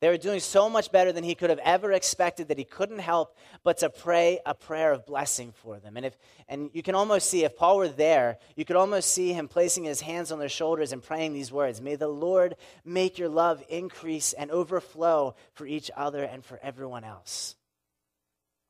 They 0.00 0.08
were 0.08 0.16
doing 0.16 0.38
so 0.38 0.70
much 0.70 0.92
better 0.92 1.10
than 1.10 1.24
he 1.24 1.34
could 1.34 1.50
have 1.50 1.58
ever 1.58 1.92
expected 1.92 2.48
that 2.48 2.58
he 2.58 2.64
couldn't 2.64 3.00
help 3.00 3.36
but 3.64 3.78
to 3.78 3.90
pray 3.90 4.38
a 4.46 4.54
prayer 4.54 4.92
of 4.92 5.04
blessing 5.04 5.52
for 5.52 5.80
them. 5.80 5.96
And, 5.96 6.06
if, 6.06 6.16
and 6.48 6.70
you 6.72 6.84
can 6.84 6.94
almost 6.94 7.28
see, 7.28 7.42
if 7.42 7.56
Paul 7.56 7.78
were 7.78 7.88
there, 7.88 8.38
you 8.54 8.64
could 8.64 8.76
almost 8.76 9.12
see 9.12 9.32
him 9.32 9.48
placing 9.48 9.84
his 9.84 10.00
hands 10.00 10.30
on 10.30 10.38
their 10.38 10.48
shoulders 10.48 10.92
and 10.92 11.02
praying 11.02 11.32
these 11.32 11.50
words 11.50 11.80
May 11.80 11.96
the 11.96 12.06
Lord 12.06 12.54
make 12.84 13.18
your 13.18 13.28
love 13.28 13.64
increase 13.68 14.32
and 14.34 14.52
overflow 14.52 15.34
for 15.54 15.66
each 15.66 15.90
other 15.96 16.22
and 16.22 16.44
for 16.44 16.60
everyone 16.62 17.02
else. 17.02 17.56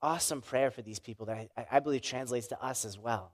Awesome 0.00 0.40
prayer 0.40 0.70
for 0.70 0.80
these 0.80 1.00
people 1.00 1.26
that 1.26 1.50
I, 1.56 1.66
I 1.72 1.80
believe 1.80 2.02
translates 2.02 2.46
to 2.48 2.64
us 2.64 2.86
as 2.86 2.98
well. 2.98 3.32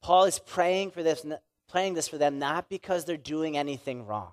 Paul 0.00 0.24
is 0.24 0.38
praying 0.38 0.92
for 0.92 1.02
this, 1.02 1.26
praying 1.68 1.94
this 1.94 2.08
for 2.08 2.16
them 2.16 2.38
not 2.38 2.70
because 2.70 3.04
they're 3.04 3.18
doing 3.18 3.58
anything 3.58 4.06
wrong 4.06 4.32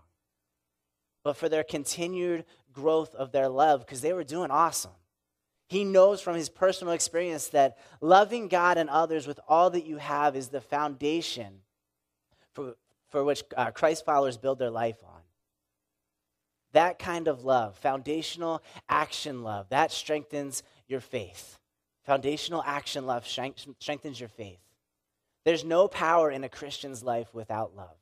but 1.24 1.38
for 1.38 1.50
their 1.50 1.64
continued 1.64 2.46
growth 2.72 3.14
of 3.16 3.32
their 3.32 3.50
love 3.50 3.82
because 3.82 4.02
they 4.02 4.14
were 4.14 4.24
doing 4.24 4.52
awesome. 4.52 4.92
He 5.68 5.84
knows 5.84 6.20
from 6.20 6.36
his 6.36 6.50
personal 6.50 6.94
experience 6.94 7.48
that 7.50 7.78
loving 8.02 8.48
God 8.48 8.78
and 8.78 8.90
others 8.90 9.28
with 9.28 9.40
all 9.48 9.70
that 9.70 9.86
you 9.86 9.98
have 9.98 10.36
is 10.36 10.48
the 10.48 10.62
foundation 10.62 11.62
for, 12.54 12.76
for 13.10 13.24
which 13.24 13.44
uh, 13.56 13.70
Christ 13.72 14.04
followers 14.04 14.38
build 14.38 14.58
their 14.58 14.72
life 14.72 14.98
on. 15.04 15.22
That 16.72 16.98
kind 16.98 17.28
of 17.28 17.44
love, 17.44 17.78
foundational 17.78 18.64
action 18.88 19.44
love, 19.44 19.70
that 19.70 19.92
strengthens 19.92 20.64
your 20.88 21.02
faith. 21.02 21.60
Foundational 22.04 22.64
action 22.66 23.06
love 23.06 23.28
strengthens 23.28 24.20
your 24.20 24.30
faith. 24.30 24.60
There's 25.46 25.64
no 25.64 25.88
power 25.88 26.32
in 26.32 26.44
a 26.44 26.50
Christian's 26.50 27.04
life 27.04 27.34
without 27.34 27.76
love. 27.76 27.99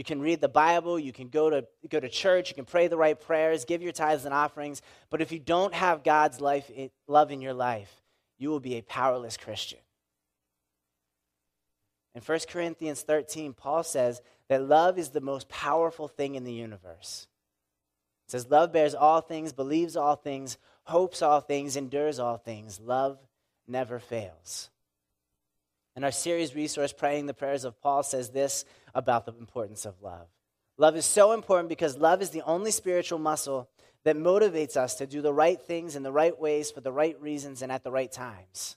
You 0.00 0.04
can 0.04 0.22
read 0.22 0.40
the 0.40 0.48
Bible, 0.48 0.98
you 0.98 1.12
can 1.12 1.28
go 1.28 1.50
to, 1.50 1.66
go 1.90 2.00
to 2.00 2.08
church, 2.08 2.48
you 2.48 2.54
can 2.54 2.64
pray 2.64 2.88
the 2.88 2.96
right 2.96 3.20
prayers, 3.20 3.66
give 3.66 3.82
your 3.82 3.92
tithes 3.92 4.24
and 4.24 4.32
offerings, 4.32 4.80
but 5.10 5.20
if 5.20 5.30
you 5.30 5.38
don't 5.38 5.74
have 5.74 6.04
God's 6.04 6.40
life, 6.40 6.70
love 7.06 7.30
in 7.30 7.42
your 7.42 7.52
life, 7.52 7.92
you 8.38 8.48
will 8.48 8.60
be 8.60 8.76
a 8.76 8.82
powerless 8.82 9.36
Christian. 9.36 9.80
In 12.14 12.22
1 12.22 12.38
Corinthians 12.48 13.02
13, 13.02 13.52
Paul 13.52 13.82
says 13.82 14.22
that 14.48 14.66
love 14.66 14.98
is 14.98 15.10
the 15.10 15.20
most 15.20 15.50
powerful 15.50 16.08
thing 16.08 16.34
in 16.34 16.44
the 16.44 16.54
universe. 16.54 17.26
It 18.26 18.30
says, 18.30 18.48
Love 18.48 18.72
bears 18.72 18.94
all 18.94 19.20
things, 19.20 19.52
believes 19.52 19.98
all 19.98 20.16
things, 20.16 20.56
hopes 20.84 21.20
all 21.20 21.42
things, 21.42 21.76
endures 21.76 22.18
all 22.18 22.38
things. 22.38 22.80
Love 22.80 23.18
never 23.68 23.98
fails. 23.98 24.70
And 25.96 26.04
our 26.04 26.12
series 26.12 26.54
resource, 26.54 26.92
Praying 26.92 27.26
the 27.26 27.34
Prayers 27.34 27.64
of 27.64 27.80
Paul, 27.80 28.02
says 28.02 28.30
this 28.30 28.64
about 28.94 29.26
the 29.26 29.34
importance 29.34 29.84
of 29.84 30.00
love. 30.02 30.28
Love 30.78 30.96
is 30.96 31.04
so 31.04 31.32
important 31.32 31.68
because 31.68 31.98
love 31.98 32.22
is 32.22 32.30
the 32.30 32.42
only 32.42 32.70
spiritual 32.70 33.18
muscle 33.18 33.68
that 34.04 34.16
motivates 34.16 34.76
us 34.76 34.94
to 34.94 35.06
do 35.06 35.20
the 35.20 35.32
right 35.32 35.60
things 35.60 35.94
in 35.94 36.02
the 36.02 36.12
right 36.12 36.38
ways 36.38 36.70
for 36.70 36.80
the 36.80 36.92
right 36.92 37.20
reasons 37.20 37.60
and 37.60 37.70
at 37.70 37.84
the 37.84 37.90
right 37.90 38.10
times. 38.10 38.76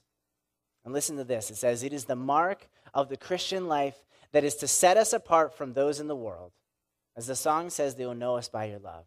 And 0.84 0.92
listen 0.92 1.16
to 1.16 1.24
this 1.24 1.50
it 1.50 1.56
says, 1.56 1.82
It 1.82 1.92
is 1.92 2.04
the 2.04 2.16
mark 2.16 2.68
of 2.92 3.08
the 3.08 3.16
Christian 3.16 3.68
life 3.68 3.96
that 4.32 4.44
is 4.44 4.56
to 4.56 4.68
set 4.68 4.96
us 4.96 5.12
apart 5.12 5.56
from 5.56 5.72
those 5.72 6.00
in 6.00 6.08
the 6.08 6.16
world. 6.16 6.52
As 7.16 7.26
the 7.26 7.36
song 7.36 7.70
says, 7.70 7.94
they 7.94 8.04
will 8.04 8.14
know 8.14 8.36
us 8.36 8.48
by 8.48 8.66
your 8.66 8.80
love. 8.80 9.04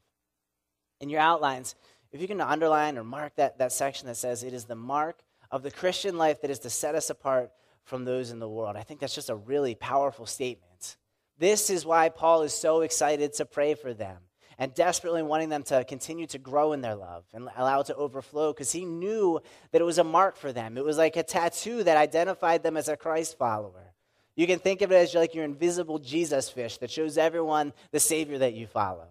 In 1.00 1.10
your 1.10 1.20
outlines, 1.20 1.76
if 2.12 2.22
you 2.22 2.28
can 2.28 2.42
underline 2.42 2.98
or 2.98 3.04
mark 3.04 3.36
that, 3.36 3.58
that 3.60 3.74
section 3.74 4.08
that 4.08 4.18
says, 4.18 4.44
It 4.44 4.54
is 4.54 4.66
the 4.66 4.76
mark 4.76 5.20
of 5.52 5.62
the 5.62 5.72
Christian 5.72 6.18
life 6.18 6.42
that 6.42 6.50
is 6.50 6.60
to 6.60 6.70
set 6.70 6.96
us 6.96 7.10
apart 7.10 7.52
from 7.88 8.06
those 8.06 8.32
in 8.32 8.40
the 8.40 8.50
world. 8.50 8.76
I 8.76 8.84
think 8.84 9.00
that's 9.00 9.16
just 9.16 9.30
a 9.30 9.36
really 9.36 9.74
powerful 9.74 10.26
statement. 10.26 10.98
This 11.40 11.70
is 11.70 11.86
why 11.86 12.10
Paul 12.10 12.44
is 12.44 12.54
so 12.54 12.82
excited 12.82 13.34
to 13.34 13.46
pray 13.46 13.76
for 13.76 13.94
them 13.94 14.18
and 14.58 14.74
desperately 14.74 15.24
wanting 15.24 15.50
them 15.50 15.64
to 15.64 15.86
continue 15.86 16.28
to 16.28 16.38
grow 16.38 16.74
in 16.74 16.82
their 16.82 16.96
love 16.96 17.24
and 17.34 17.48
allow 17.56 17.80
it 17.80 17.86
to 17.88 17.96
overflow 17.96 18.52
because 18.52 18.72
he 18.72 18.86
knew 18.86 19.40
that 19.72 19.82
it 19.82 19.86
was 19.86 20.00
a 20.00 20.04
mark 20.04 20.36
for 20.36 20.52
them. 20.52 20.78
It 20.78 20.84
was 20.84 20.98
like 20.98 21.16
a 21.16 21.24
tattoo 21.24 21.84
that 21.84 21.96
identified 21.96 22.62
them 22.62 22.76
as 22.76 22.90
a 22.90 22.98
Christ 22.98 23.38
follower. 23.38 23.94
You 24.36 24.48
can 24.48 24.60
think 24.60 24.82
of 24.82 24.92
it 24.92 24.96
as 24.96 25.16
like 25.16 25.34
your 25.34 25.46
invisible 25.46 26.00
Jesus 26.00 26.50
fish 26.50 26.78
that 26.80 26.92
shows 26.92 27.18
everyone 27.18 27.72
the 27.92 28.00
Savior 28.00 28.40
that 28.40 28.54
you 28.54 28.68
follow. 28.68 29.08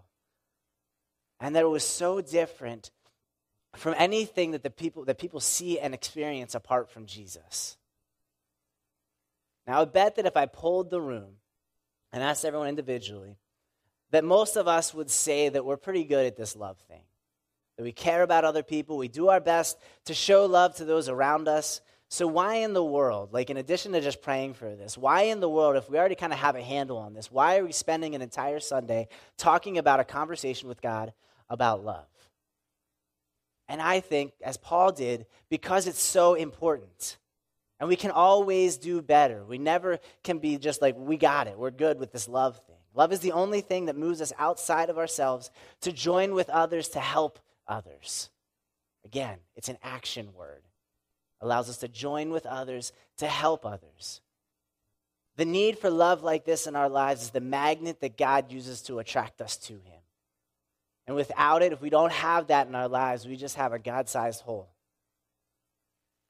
And 1.39 1.55
that 1.55 1.63
it 1.63 1.69
was 1.69 1.83
so 1.83 2.21
different 2.21 2.91
from 3.75 3.95
anything 3.97 4.51
that 4.51 4.63
the 4.63 4.69
people 4.69 5.05
that 5.05 5.17
people 5.17 5.39
see 5.39 5.79
and 5.79 5.93
experience 5.93 6.55
apart 6.55 6.89
from 6.89 7.05
Jesus. 7.05 7.76
Now 9.67 9.81
I 9.81 9.85
bet 9.85 10.15
that 10.15 10.25
if 10.25 10.37
I 10.37 10.45
polled 10.45 10.89
the 10.89 11.01
room 11.01 11.33
and 12.13 12.23
asked 12.23 12.45
everyone 12.45 12.69
individually, 12.69 13.37
that 14.11 14.23
most 14.23 14.55
of 14.55 14.67
us 14.67 14.93
would 14.93 15.11
say 15.11 15.49
that 15.49 15.65
we're 15.65 15.77
pretty 15.77 16.05
good 16.05 16.25
at 16.25 16.37
this 16.37 16.55
love 16.55 16.77
thing. 16.87 17.03
That 17.75 17.83
we 17.83 17.91
care 17.91 18.23
about 18.23 18.45
other 18.45 18.63
people, 18.63 18.97
we 18.97 19.09
do 19.09 19.27
our 19.27 19.41
best 19.41 19.77
to 20.05 20.13
show 20.13 20.45
love 20.45 20.75
to 20.77 20.85
those 20.85 21.09
around 21.09 21.47
us. 21.47 21.81
So, 22.09 22.25
why 22.25 22.55
in 22.55 22.73
the 22.73 22.83
world, 22.83 23.33
like 23.33 23.49
in 23.49 23.57
addition 23.57 23.91
to 23.91 24.01
just 24.01 24.21
praying 24.21 24.53
for 24.53 24.73
this, 24.73 24.97
why 24.97 25.23
in 25.23 25.41
the 25.41 25.49
world, 25.49 25.75
if 25.75 25.89
we 25.89 25.99
already 25.99 26.15
kind 26.15 26.31
of 26.31 26.39
have 26.39 26.55
a 26.55 26.61
handle 26.61 26.97
on 26.97 27.13
this, 27.13 27.29
why 27.29 27.57
are 27.57 27.65
we 27.65 27.73
spending 27.73 28.15
an 28.15 28.21
entire 28.21 28.61
Sunday 28.61 29.09
talking 29.37 29.77
about 29.77 29.99
a 29.99 30.05
conversation 30.05 30.69
with 30.69 30.81
God 30.81 31.11
about 31.49 31.83
love? 31.83 32.07
And 33.67 33.81
I 33.81 33.99
think, 33.99 34.31
as 34.41 34.55
Paul 34.55 34.93
did, 34.93 35.25
because 35.49 35.85
it's 35.85 36.01
so 36.01 36.35
important. 36.35 37.17
And 37.79 37.87
we 37.87 37.95
can 37.95 38.11
always 38.11 38.77
do 38.77 39.01
better. 39.01 39.43
We 39.45 39.57
never 39.57 39.99
can 40.23 40.39
be 40.39 40.57
just 40.57 40.81
like, 40.81 40.95
we 40.97 41.17
got 41.17 41.47
it, 41.47 41.57
we're 41.57 41.71
good 41.71 41.99
with 41.99 42.11
this 42.11 42.27
love 42.27 42.59
thing. 42.65 42.75
Love 42.93 43.13
is 43.13 43.19
the 43.19 43.33
only 43.33 43.61
thing 43.61 43.85
that 43.85 43.95
moves 43.95 44.21
us 44.21 44.33
outside 44.39 44.89
of 44.89 44.97
ourselves 44.97 45.51
to 45.81 45.91
join 45.91 46.33
with 46.33 46.49
others 46.49 46.89
to 46.89 46.99
help 46.99 47.39
others. 47.67 48.31
Again, 49.05 49.37
it's 49.55 49.69
an 49.69 49.77
action 49.83 50.33
word. 50.33 50.63
Allows 51.39 51.69
us 51.69 51.77
to 51.77 51.87
join 51.87 52.31
with 52.31 52.47
others 52.47 52.91
to 53.17 53.27
help 53.27 53.65
others. 53.65 54.21
The 55.35 55.45
need 55.45 55.77
for 55.77 55.91
love 55.91 56.23
like 56.23 56.45
this 56.45 56.65
in 56.65 56.75
our 56.75 56.89
lives 56.89 57.21
is 57.21 57.29
the 57.29 57.39
magnet 57.39 58.01
that 58.01 58.17
God 58.17 58.51
uses 58.51 58.81
to 58.83 58.97
attract 58.97 59.39
us 59.39 59.55
to 59.57 59.73
Him. 59.73 60.01
And 61.05 61.15
without 61.15 61.61
it, 61.61 61.71
if 61.71 61.81
we 61.81 61.91
don't 61.91 62.11
have 62.11 62.47
that 62.47 62.67
in 62.67 62.73
our 62.73 62.87
lives, 62.87 63.27
we 63.27 63.37
just 63.37 63.55
have 63.55 63.71
a 63.71 63.79
God 63.79 64.09
sized 64.09 64.41
hole. 64.41 64.67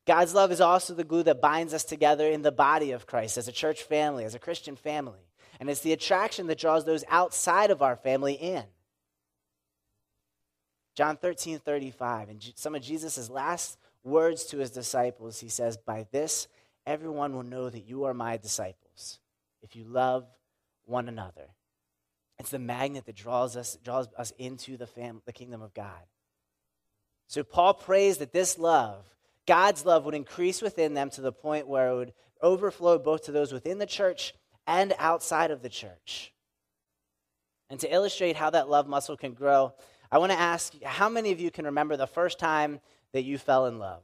God's 0.08 0.34
love 0.34 0.54
is 0.54 0.62
also 0.62 0.94
the 0.94 1.04
glue 1.04 1.24
that 1.24 1.42
binds 1.42 1.74
us 1.74 1.84
together 1.84 2.30
in 2.30 2.42
the 2.42 2.52
body 2.52 2.92
of 2.92 3.06
Christ 3.06 3.38
as 3.38 3.50
a 3.50 3.52
church 3.52 3.84
family, 3.84 4.24
as 4.24 4.34
a 4.34 4.40
Christian 4.40 4.78
family. 4.78 5.20
And 5.60 5.70
it's 5.70 5.82
the 5.82 5.92
attraction 5.92 6.48
that 6.48 6.58
draws 6.58 6.86
those 6.86 7.04
outside 7.10 7.72
of 7.72 7.82
our 7.82 7.98
family 7.98 8.34
in. 8.34 8.64
John 10.96 11.18
13, 11.18 11.60
35, 11.60 12.30
and 12.30 12.54
some 12.56 12.74
of 12.74 12.82
Jesus' 12.82 13.30
last 13.30 13.78
words 14.04 14.46
to 14.46 14.58
his 14.60 14.72
disciples, 14.72 15.42
he 15.42 15.50
says, 15.50 15.78
By 15.78 16.08
this 16.12 16.48
everyone 16.86 17.34
will 17.34 17.44
know 17.44 17.70
that 17.70 17.86
you 17.86 18.06
are 18.06 18.14
my 18.14 18.38
disciples, 18.38 19.20
if 19.62 19.76
you 19.76 19.84
love 19.84 20.26
one 20.86 21.10
another. 21.10 21.50
It's 22.40 22.50
the 22.50 22.60
magnet 22.60 23.06
that 23.08 23.16
draws 23.16 23.58
us, 23.58 23.78
draws 23.84 24.08
us 24.18 24.32
into 24.38 24.78
the, 24.78 24.88
fam- 24.88 25.22
the 25.26 25.34
kingdom 25.34 25.62
of 25.62 25.74
God. 25.74 26.02
So 27.28 27.44
Paul 27.44 27.74
prays 27.74 28.20
that 28.20 28.32
this 28.32 28.58
love, 28.58 29.06
God's 29.48 29.86
love, 29.86 30.06
would 30.06 30.14
increase 30.14 30.62
within 30.62 30.94
them 30.94 31.10
to 31.12 31.22
the 31.22 31.32
point 31.32 31.68
where 31.68 31.90
it 31.90 31.96
would 31.96 32.14
overflow 32.42 33.00
both 33.00 33.24
to 33.26 33.32
those 33.32 33.52
within 33.52 33.80
the 33.80 33.86
church 33.86 34.34
and 34.68 34.94
outside 35.00 35.50
of 35.50 35.62
the 35.62 35.70
church. 35.70 36.34
And 37.70 37.80
to 37.80 37.94
illustrate 37.94 38.36
how 38.36 38.50
that 38.52 38.70
love 38.70 38.88
muscle 38.88 39.18
can 39.18 39.34
grow, 39.34 39.74
I 40.12 40.20
want 40.20 40.32
to 40.32 40.40
ask 40.40 40.74
how 40.84 41.10
many 41.10 41.32
of 41.32 41.40
you 41.40 41.52
can 41.52 41.66
remember 41.66 41.98
the 41.98 42.08
first 42.08 42.40
time 42.40 42.80
that 43.14 43.24
you 43.24 43.38
fell 43.38 43.66
in 43.66 43.80
love? 43.80 44.04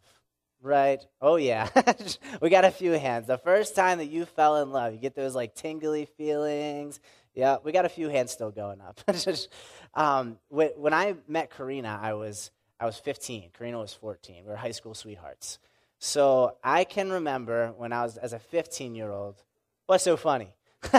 Right? 0.61 1.05
Oh, 1.21 1.35
yeah. 1.35 1.67
we 2.41 2.49
got 2.49 2.63
a 2.63 2.71
few 2.71 2.93
hands. 2.93 3.27
The 3.27 3.37
first 3.37 3.75
time 3.75 3.97
that 3.97 4.09
you 4.09 4.25
fell 4.25 4.61
in 4.61 4.71
love, 4.71 4.93
you 4.93 4.99
get 4.99 5.15
those 5.15 5.35
like 5.35 5.55
tingly 5.55 6.05
feelings. 6.05 6.99
Yeah, 7.35 7.57
we 7.63 7.71
got 7.71 7.85
a 7.85 7.89
few 7.89 8.09
hands 8.09 8.31
still 8.31 8.51
going 8.51 8.79
up. 8.79 9.01
um, 9.93 10.37
when 10.49 10.93
I 10.93 11.15
met 11.27 11.49
Karina, 11.55 11.99
I 12.01 12.13
was, 12.13 12.51
I 12.83 12.85
was 12.85 12.97
15. 12.97 13.51
Karina 13.57 13.79
was 13.79 13.93
14. 13.93 14.43
We 14.43 14.49
were 14.49 14.57
high 14.57 14.71
school 14.71 14.93
sweethearts. 14.93 15.57
So 15.99 16.57
I 16.61 16.83
can 16.83 17.09
remember 17.09 17.73
when 17.77 17.93
I 17.93 18.03
was, 18.03 18.17
as 18.17 18.33
a 18.33 18.39
15 18.39 18.93
year 18.93 19.09
old, 19.09 19.41
What's 19.85 20.03
so 20.05 20.15
funny? 20.15 20.53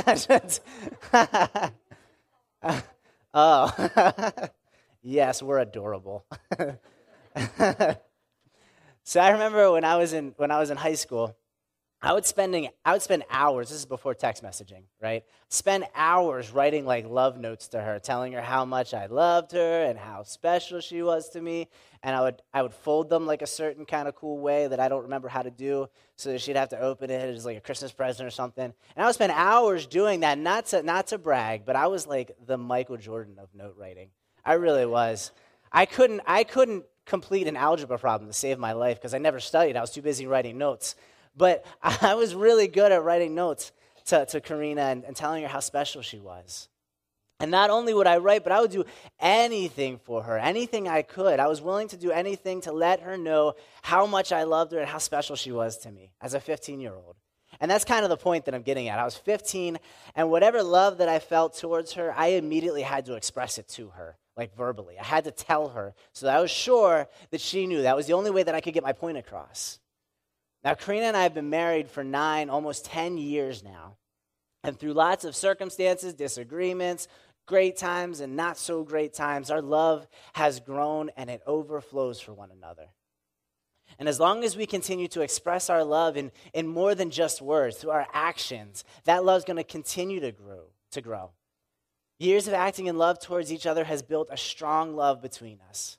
oh, 3.35 3.91
yes, 5.03 5.43
we're 5.43 5.59
adorable. 5.59 6.25
so 9.03 9.21
I 9.21 9.31
remember 9.31 9.73
when 9.73 9.85
I 9.85 9.97
was 9.97 10.12
in 10.12 10.35
when 10.37 10.50
I 10.50 10.59
was 10.59 10.71
in 10.71 10.76
high 10.76 10.95
school, 10.95 11.37
I 12.05 12.13
would 12.13 12.27
spending 12.27 12.69
I 12.85 12.93
would 12.93 13.01
spend 13.01 13.25
hours. 13.31 13.71
This 13.71 13.79
is 13.79 13.87
before 13.87 14.13
text 14.13 14.45
messaging, 14.45 14.83
right? 15.01 15.25
Spend 15.49 15.87
hours 15.95 16.51
writing 16.51 16.85
like 16.85 17.09
love 17.09 17.39
notes 17.39 17.69
to 17.69 17.81
her, 17.81 17.99
telling 17.99 18.35
her 18.35 18.43
how 18.43 18.67
much 18.67 18.93
I 18.93 19.07
loved 19.07 19.53
her 19.53 19.85
and 19.85 19.99
how 19.99 20.23
special 20.23 20.81
she 20.81 21.01
was 21.01 21.31
to 21.31 21.41
me. 21.41 21.69
And 22.03 22.15
I 22.15 22.21
would 22.21 22.43
I 22.53 22.61
would 22.61 22.75
fold 22.75 23.09
them 23.09 23.27
like 23.27 23.41
a 23.41 23.47
certain 23.47 23.87
kind 23.87 24.07
of 24.07 24.15
cool 24.17 24.39
way 24.39 24.67
that 24.67 24.81
I 24.81 24.91
don't 24.91 25.05
remember 25.05 25.29
how 25.29 25.41
to 25.41 25.51
do, 25.51 25.89
so 26.17 26.31
that 26.31 26.43
she'd 26.43 26.57
have 26.57 26.69
to 26.71 26.79
open 26.79 27.09
it 27.09 27.23
as 27.23 27.47
like 27.47 27.57
a 27.57 27.63
Christmas 27.63 27.91
present 27.91 28.27
or 28.27 28.31
something. 28.31 28.65
And 28.65 29.03
I 29.03 29.07
would 29.07 29.15
spend 29.15 29.33
hours 29.33 29.87
doing 29.87 30.21
that, 30.21 30.37
not 30.37 30.67
to 30.67 30.83
not 30.83 31.07
to 31.07 31.17
brag, 31.17 31.65
but 31.65 31.75
I 31.75 31.87
was 31.87 32.07
like 32.07 32.37
the 32.45 32.59
Michael 32.59 32.99
Jordan 32.99 33.39
of 33.39 33.49
note 33.55 33.77
writing. 33.79 34.11
I 34.45 34.55
really 34.55 34.85
was. 34.85 35.31
I 35.73 35.87
couldn't 35.87 36.21
I 36.27 36.45
couldn't 36.45 36.85
complete 37.07 37.47
an 37.47 37.57
algebra 37.57 37.99
problem 37.99 38.29
to 38.29 38.35
save 38.35 38.59
my 38.59 38.73
life 38.73 38.99
because 38.99 39.15
I 39.15 39.19
never 39.19 39.41
studied. 39.41 39.75
I 39.75 39.81
was 39.81 39.91
too 39.91 40.03
busy 40.03 40.27
writing 40.27 40.59
notes. 40.59 40.97
But 41.37 41.64
I 41.83 42.14
was 42.14 42.35
really 42.35 42.69
good 42.69 42.93
at 42.93 43.03
writing 43.03 43.35
notes 43.35 43.73
to, 44.07 44.26
to 44.26 44.41
Karina 44.41 44.83
and, 44.83 45.05
and 45.05 45.17
telling 45.17 45.43
her 45.43 45.49
how 45.49 45.61
special 45.61 46.03
she 46.03 46.19
was. 46.19 46.69
And 47.41 47.50
not 47.50 47.71
only 47.71 47.93
would 47.93 48.07
I 48.07 48.19
write, 48.19 48.45
but 48.45 48.53
I 48.53 48.61
would 48.61 48.71
do 48.71 48.85
anything 49.19 49.99
for 49.99 50.23
her, 50.23 50.38
anything 50.38 50.87
I 50.87 51.03
could. 51.03 51.41
I 51.41 51.49
was 51.49 51.61
willing 51.61 51.88
to 51.88 51.97
do 51.97 52.12
anything 52.12 52.61
to 52.62 52.73
let 52.73 53.00
her 53.00 53.17
know 53.17 53.55
how 53.83 54.07
much 54.07 54.33
I 54.33 54.45
loved 54.45 54.73
her 54.73 54.79
and 54.79 54.88
how 54.88 54.99
special 54.99 55.35
she 55.35 55.50
was 55.50 55.79
to 55.79 55.91
me 55.91 56.12
as 56.21 56.35
a 56.35 56.41
15 56.41 56.81
year 56.81 56.95
old. 56.95 57.17
And 57.61 57.71
that's 57.71 57.85
kind 57.85 58.05
of 58.05 58.09
the 58.09 58.17
point 58.17 58.45
that 58.45 58.55
I'm 58.55 58.62
getting 58.62 58.88
at. 58.88 58.99
I 58.99 59.05
was 59.05 59.17
15, 59.17 59.79
and 60.14 60.31
whatever 60.31 60.62
love 60.62 60.99
that 60.99 61.09
I 61.09 61.19
felt 61.19 61.57
towards 61.57 61.93
her, 61.93 62.12
I 62.17 62.29
immediately 62.29 62.83
had 62.83 63.07
to 63.07 63.14
express 63.14 63.59
it 63.59 63.69
to 63.69 63.91
her, 63.91 64.17
like 64.37 64.57
verbally. 64.57 64.99
I 64.99 65.05
had 65.05 65.25
to 65.25 65.31
tell 65.31 65.69
her 65.69 65.95
so 66.12 66.26
that 66.26 66.37
I 66.37 66.41
was 66.41 66.50
sure 66.50 67.09
that 67.31 67.41
she 67.41 67.67
knew. 67.67 67.83
That 67.83 67.97
was 67.97 68.07
the 68.07 68.12
only 68.14 68.31
way 68.31 68.43
that 68.43 68.55
I 68.55 68.61
could 68.61 68.75
get 68.75 68.83
my 68.83 68.93
point 68.93 69.19
across. 69.19 69.79
Now, 70.64 70.75
Karina 70.75 71.06
and 71.06 71.16
I 71.16 71.25
have 71.25 71.35
been 71.35 71.50
married 71.50 71.90
for 71.90 72.02
nine, 72.02 72.49
almost 72.49 72.87
10 72.87 73.18
years 73.18 73.62
now. 73.62 73.97
And 74.62 74.78
through 74.78 74.94
lots 74.94 75.26
of 75.26 75.37
circumstances, 75.37 76.14
disagreements, 76.14 77.06
great 77.47 77.76
times, 77.76 78.21
and 78.21 78.35
not 78.35 78.56
so 78.56 78.83
great 78.83 79.12
times, 79.12 79.50
our 79.50 79.61
love 79.61 80.09
has 80.33 80.61
grown 80.61 81.11
and 81.18 81.28
it 81.28 81.42
overflows 81.47 82.18
for 82.18 82.33
one 82.33 82.50
another. 82.50 82.88
And 83.99 84.09
as 84.09 84.18
long 84.18 84.42
as 84.42 84.56
we 84.56 84.64
continue 84.64 85.06
to 85.09 85.21
express 85.21 85.68
our 85.68 85.85
love 85.85 86.16
in, 86.16 86.33
in 86.54 86.66
more 86.66 86.94
than 86.94 87.11
just 87.11 87.42
words, 87.42 87.76
through 87.76 87.90
our 87.90 88.06
actions, 88.14 88.85
that 89.04 89.25
love 89.25 89.38
is 89.38 89.44
going 89.44 89.59
to 89.59 89.64
continue 89.64 90.21
to 90.21 90.33
grow, 90.33 90.71
to 90.92 91.02
grow. 91.02 91.30
Years 92.18 92.49
of 92.49 92.54
acting 92.54 92.87
in 92.87 92.97
love 92.97 93.21
towards 93.21 93.52
each 93.52 93.66
other 93.66 93.85
has 93.85 94.02
built 94.02 94.28
a 94.30 94.37
strong 94.37 94.97
love 94.97 95.21
between 95.21 95.61
us. 95.68 95.99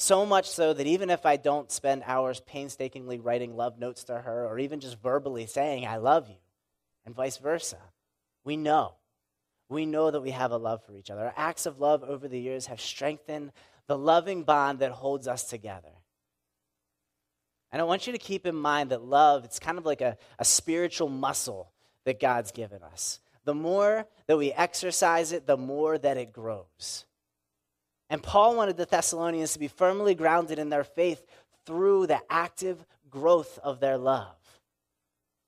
So 0.00 0.24
much 0.24 0.48
so 0.48 0.72
that 0.72 0.86
even 0.86 1.10
if 1.10 1.26
I 1.26 1.36
don't 1.36 1.70
spend 1.70 2.04
hours 2.06 2.40
painstakingly 2.40 3.18
writing 3.18 3.54
love 3.54 3.78
notes 3.78 4.04
to 4.04 4.18
her 4.18 4.46
or 4.46 4.58
even 4.58 4.80
just 4.80 4.98
verbally 4.98 5.44
saying, 5.44 5.86
I 5.86 5.98
love 5.98 6.26
you, 6.30 6.38
and 7.04 7.14
vice 7.14 7.36
versa. 7.36 7.76
We 8.42 8.56
know. 8.56 8.94
We 9.68 9.84
know 9.84 10.10
that 10.10 10.22
we 10.22 10.30
have 10.30 10.52
a 10.52 10.56
love 10.56 10.82
for 10.86 10.94
each 10.94 11.10
other. 11.10 11.26
Our 11.26 11.34
acts 11.36 11.66
of 11.66 11.80
love 11.80 12.02
over 12.02 12.28
the 12.28 12.40
years 12.40 12.64
have 12.64 12.80
strengthened 12.80 13.52
the 13.88 13.98
loving 13.98 14.42
bond 14.42 14.78
that 14.78 14.92
holds 14.92 15.28
us 15.28 15.44
together. 15.44 15.92
And 17.70 17.82
I 17.82 17.84
want 17.84 18.06
you 18.06 18.14
to 18.14 18.18
keep 18.18 18.46
in 18.46 18.56
mind 18.56 18.92
that 18.92 19.02
love, 19.02 19.44
it's 19.44 19.58
kind 19.58 19.76
of 19.76 19.84
like 19.84 20.00
a, 20.00 20.16
a 20.38 20.46
spiritual 20.46 21.10
muscle 21.10 21.72
that 22.06 22.18
God's 22.18 22.52
given 22.52 22.82
us. 22.82 23.20
The 23.44 23.54
more 23.54 24.06
that 24.28 24.38
we 24.38 24.50
exercise 24.50 25.32
it, 25.32 25.46
the 25.46 25.58
more 25.58 25.98
that 25.98 26.16
it 26.16 26.32
grows. 26.32 27.04
And 28.10 28.22
Paul 28.22 28.56
wanted 28.56 28.76
the 28.76 28.86
Thessalonians 28.86 29.52
to 29.52 29.60
be 29.60 29.68
firmly 29.68 30.14
grounded 30.14 30.58
in 30.58 30.68
their 30.68 30.84
faith 30.84 31.24
through 31.64 32.08
the 32.08 32.20
active 32.28 32.84
growth 33.08 33.58
of 33.62 33.78
their 33.80 33.96
love. 33.96 34.34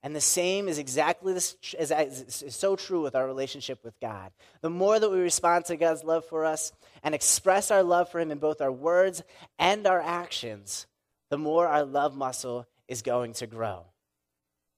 And 0.05 0.17
the 0.17 0.21
same 0.21 0.69
is 0.69 0.79
exactly 0.79 1.33
this, 1.33 1.57
is, 1.79 1.91
is 1.91 2.57
so 2.57 2.75
true 2.75 3.03
with 3.03 3.15
our 3.15 3.27
relationship 3.27 3.85
with 3.85 3.99
God. 4.01 4.33
The 4.61 4.71
more 4.71 4.99
that 4.99 5.11
we 5.11 5.21
respond 5.21 5.67
to 5.67 5.77
God's 5.77 6.03
love 6.03 6.25
for 6.25 6.45
us 6.45 6.73
and 7.03 7.15
express 7.15 7.71
our 7.71 7.83
love 7.83 8.11
for 8.11 8.19
Him 8.19 8.31
in 8.31 8.39
both 8.39 8.61
our 8.61 8.73
words 8.73 9.23
and 9.59 9.87
our 9.87 10.01
actions, 10.01 10.87
the 11.31 11.39
more 11.39 11.69
our 11.69 11.85
love 11.85 12.17
muscle 12.17 12.67
is 12.89 13.03
going 13.03 13.35
to 13.35 13.47
grow. 13.47 13.85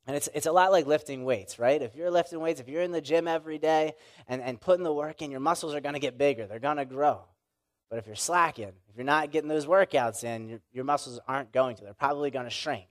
And 0.06 0.14
it's, 0.14 0.28
it's 0.34 0.46
a 0.46 0.52
lot 0.52 0.72
like 0.72 0.86
lifting 0.86 1.24
weights, 1.24 1.58
right? 1.58 1.80
If 1.80 1.96
you're 1.96 2.10
lifting 2.10 2.40
weights, 2.40 2.60
if 2.60 2.68
you're 2.68 2.82
in 2.82 2.92
the 2.92 3.00
gym 3.00 3.26
every 3.26 3.56
day 3.56 3.94
and, 4.28 4.42
and 4.42 4.60
putting 4.60 4.84
the 4.84 4.92
work 4.92 5.22
in, 5.22 5.30
your 5.30 5.40
muscles 5.40 5.74
are 5.74 5.80
going 5.80 5.94
to 5.94 6.00
get 6.00 6.18
bigger, 6.18 6.46
they're 6.46 6.58
going 6.58 6.76
to 6.76 6.84
grow. 6.84 7.22
But 7.94 8.00
if 8.00 8.08
you're 8.08 8.16
slacking, 8.16 8.72
if 8.88 8.96
you're 8.96 9.04
not 9.04 9.30
getting 9.30 9.48
those 9.48 9.66
workouts 9.66 10.24
in, 10.24 10.48
your, 10.48 10.60
your 10.72 10.84
muscles 10.84 11.20
aren't 11.28 11.52
going 11.52 11.76
to. 11.76 11.84
They're 11.84 11.94
probably 11.94 12.32
going 12.32 12.46
to 12.46 12.50
shrink. 12.50 12.88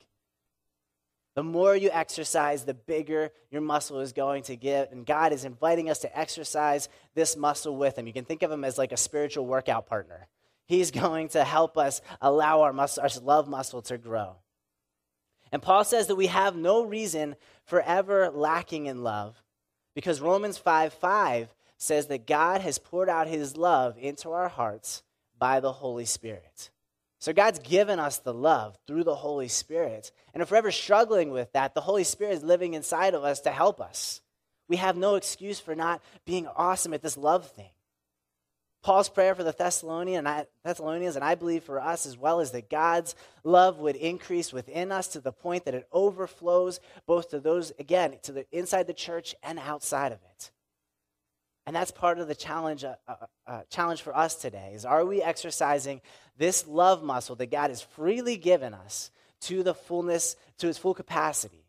The 1.36 1.44
more 1.44 1.76
you 1.76 1.90
exercise, 1.92 2.64
the 2.64 2.74
bigger 2.74 3.34
your 3.52 3.60
muscle 3.60 4.00
is 4.00 4.14
going 4.14 4.44
to 4.44 4.56
get. 4.56 4.94
And 4.94 5.06
God 5.06 5.34
is 5.34 5.44
inviting 5.44 5.90
us 5.90 6.00
to 6.00 6.18
exercise 6.18 6.88
this 7.16 7.36
muscle 7.36 7.76
with 7.76 7.98
Him. 7.98 8.08
You 8.08 8.14
can 8.14 8.24
think 8.24 8.44
of 8.44 8.52
Him 8.52 8.64
as 8.64 8.78
like 8.78 8.94
a 8.94 8.98
spiritual 8.98 9.46
workout 9.46 9.88
partner. 9.88 10.30
He's 10.68 10.90
going 11.02 11.28
to 11.30 11.44
help 11.44 11.78
us 11.78 12.00
allow 12.22 12.62
our, 12.62 12.72
muscle, 12.72 13.04
our 13.04 13.10
love 13.22 13.50
muscle 13.50 13.82
to 13.82 13.98
grow. 13.98 14.38
And 15.52 15.62
Paul 15.62 15.84
says 15.84 16.08
that 16.08 16.16
we 16.16 16.28
have 16.28 16.56
no 16.56 16.86
reason 16.86 17.36
for 17.66 17.82
ever 17.82 18.30
lacking 18.30 18.86
in 18.86 19.04
love 19.04 19.36
because 19.96 20.22
Romans 20.22 20.58
5 20.58 20.94
5 20.94 21.54
says 21.84 22.08
that 22.08 22.26
God 22.26 22.62
has 22.62 22.80
poured 22.80 23.10
out 23.10 23.28
His 23.28 23.58
love 23.58 23.98
into 23.98 24.32
our 24.32 24.48
hearts 24.48 25.04
by 25.38 25.60
the 25.60 25.74
Holy 25.74 26.06
Spirit. 26.06 26.70
So 27.20 27.34
God's 27.34 27.60
given 27.60 28.00
us 28.00 28.20
the 28.20 28.34
love 28.34 28.78
through 28.88 29.04
the 29.04 29.16
Holy 29.16 29.48
Spirit. 29.48 30.12
And 30.34 30.42
if 30.42 30.52
we're 30.52 30.58
ever 30.58 30.72
struggling 30.72 31.32
with 31.32 31.52
that, 31.54 31.74
the 31.74 31.82
Holy 31.82 32.04
Spirit 32.04 32.36
is 32.36 32.44
living 32.44 32.74
inside 32.74 33.14
of 33.14 33.24
us 33.24 33.42
to 33.42 33.52
help 33.52 33.82
us. 33.82 34.22
We 34.68 34.78
have 34.78 34.96
no 34.96 35.16
excuse 35.16 35.60
for 35.60 35.76
not 35.76 36.02
being 36.26 36.48
awesome 36.48 36.94
at 36.94 37.02
this 37.02 37.18
love 37.18 37.50
thing. 37.52 37.70
Paul's 38.82 39.10
prayer 39.10 39.36
for 39.36 39.44
the 39.44 39.54
Thessalonians, 39.54 41.16
and 41.16 41.24
I 41.24 41.36
believe 41.36 41.64
for 41.64 41.82
us 41.82 42.06
as 42.06 42.18
well, 42.18 42.40
is 42.42 42.52
that 42.52 42.70
God's 42.70 43.16
love 43.44 43.80
would 43.80 43.96
increase 43.96 44.52
within 44.52 44.92
us 44.92 45.10
to 45.10 45.22
the 45.22 45.32
point 45.32 45.66
that 45.66 45.76
it 45.76 45.88
overflows 45.92 46.82
both 47.06 47.30
to 47.30 47.40
those, 47.40 47.72
again, 47.80 48.18
to 48.24 48.32
the 48.32 48.46
inside 48.52 48.88
the 48.88 48.94
church 48.94 49.36
and 49.44 49.60
outside 49.60 50.12
of 50.12 50.20
it. 50.32 50.52
And 51.66 51.76
that's 51.76 51.92
part 51.92 52.20
of 52.20 52.28
the 52.28 52.36
challenge, 52.36 52.84
uh, 52.84 52.96
uh, 53.08 53.16
uh, 53.48 53.62
challenge 53.70 54.02
for 54.02 54.16
us 54.16 54.36
today 54.36 54.72
is 54.74 54.86
are 54.86 55.06
we 55.06 55.22
exercising 55.22 56.02
this 56.38 56.68
love 56.68 57.04
muscle 57.04 57.36
that 57.38 57.52
God 57.52 57.70
has 57.70 57.82
freely 57.82 58.38
given 58.38 58.74
us 58.74 59.12
to 59.42 59.64
the 59.64 59.74
fullness, 59.74 60.36
to 60.58 60.68
its 60.68 60.78
full 60.78 60.94
capacity? 60.94 61.66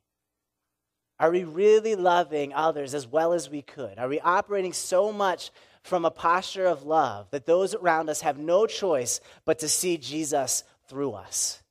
Are 1.20 1.30
we 1.30 1.44
really 1.44 1.94
loving 1.94 2.52
others 2.52 2.92
as 2.92 3.06
well 3.06 3.32
as 3.32 3.48
we 3.48 3.62
could? 3.62 3.98
Are 3.98 4.08
we 4.08 4.20
operating 4.20 4.72
so 4.72 5.12
much 5.12 5.52
from 5.82 6.04
a 6.04 6.10
posture 6.10 6.66
of 6.66 6.82
love 6.82 7.30
that 7.30 7.46
those 7.46 7.74
around 7.74 8.08
us 8.08 8.22
have 8.22 8.38
no 8.38 8.66
choice 8.66 9.20
but 9.44 9.60
to 9.60 9.68
see 9.68 9.96
Jesus 9.96 10.64
through 10.88 11.12
us? 11.12 11.62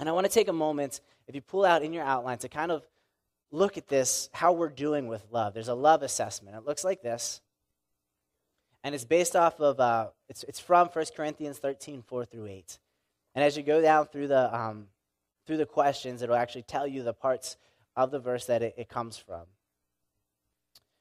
And 0.00 0.08
I 0.08 0.12
want 0.12 0.26
to 0.26 0.32
take 0.32 0.48
a 0.48 0.52
moment, 0.52 1.00
if 1.28 1.34
you 1.34 1.42
pull 1.42 1.64
out 1.64 1.82
in 1.82 1.92
your 1.92 2.04
outline, 2.04 2.38
to 2.38 2.48
kind 2.48 2.72
of 2.72 2.86
look 3.54 3.78
at 3.78 3.88
this, 3.88 4.28
how 4.32 4.52
we're 4.52 4.68
doing 4.68 5.06
with 5.06 5.24
love. 5.30 5.54
There's 5.54 5.68
a 5.68 5.74
love 5.74 6.02
assessment. 6.02 6.56
It 6.56 6.66
looks 6.66 6.84
like 6.84 7.02
this. 7.02 7.40
And 8.82 8.94
it's 8.94 9.04
based 9.04 9.34
off 9.36 9.60
of, 9.60 9.80
uh, 9.80 10.08
it's, 10.28 10.42
it's 10.44 10.60
from 10.60 10.88
1 10.88 11.04
Corinthians 11.16 11.58
13, 11.58 12.02
4 12.02 12.24
through 12.26 12.46
8. 12.46 12.78
And 13.34 13.44
as 13.44 13.56
you 13.56 13.62
go 13.62 13.80
down 13.80 14.06
through 14.06 14.28
the, 14.28 14.54
um, 14.54 14.88
through 15.46 15.56
the 15.56 15.66
questions, 15.66 16.20
it'll 16.20 16.36
actually 16.36 16.62
tell 16.62 16.86
you 16.86 17.02
the 17.02 17.14
parts 17.14 17.56
of 17.96 18.10
the 18.10 18.18
verse 18.18 18.46
that 18.46 18.62
it, 18.62 18.74
it 18.76 18.88
comes 18.88 19.16
from. 19.16 19.42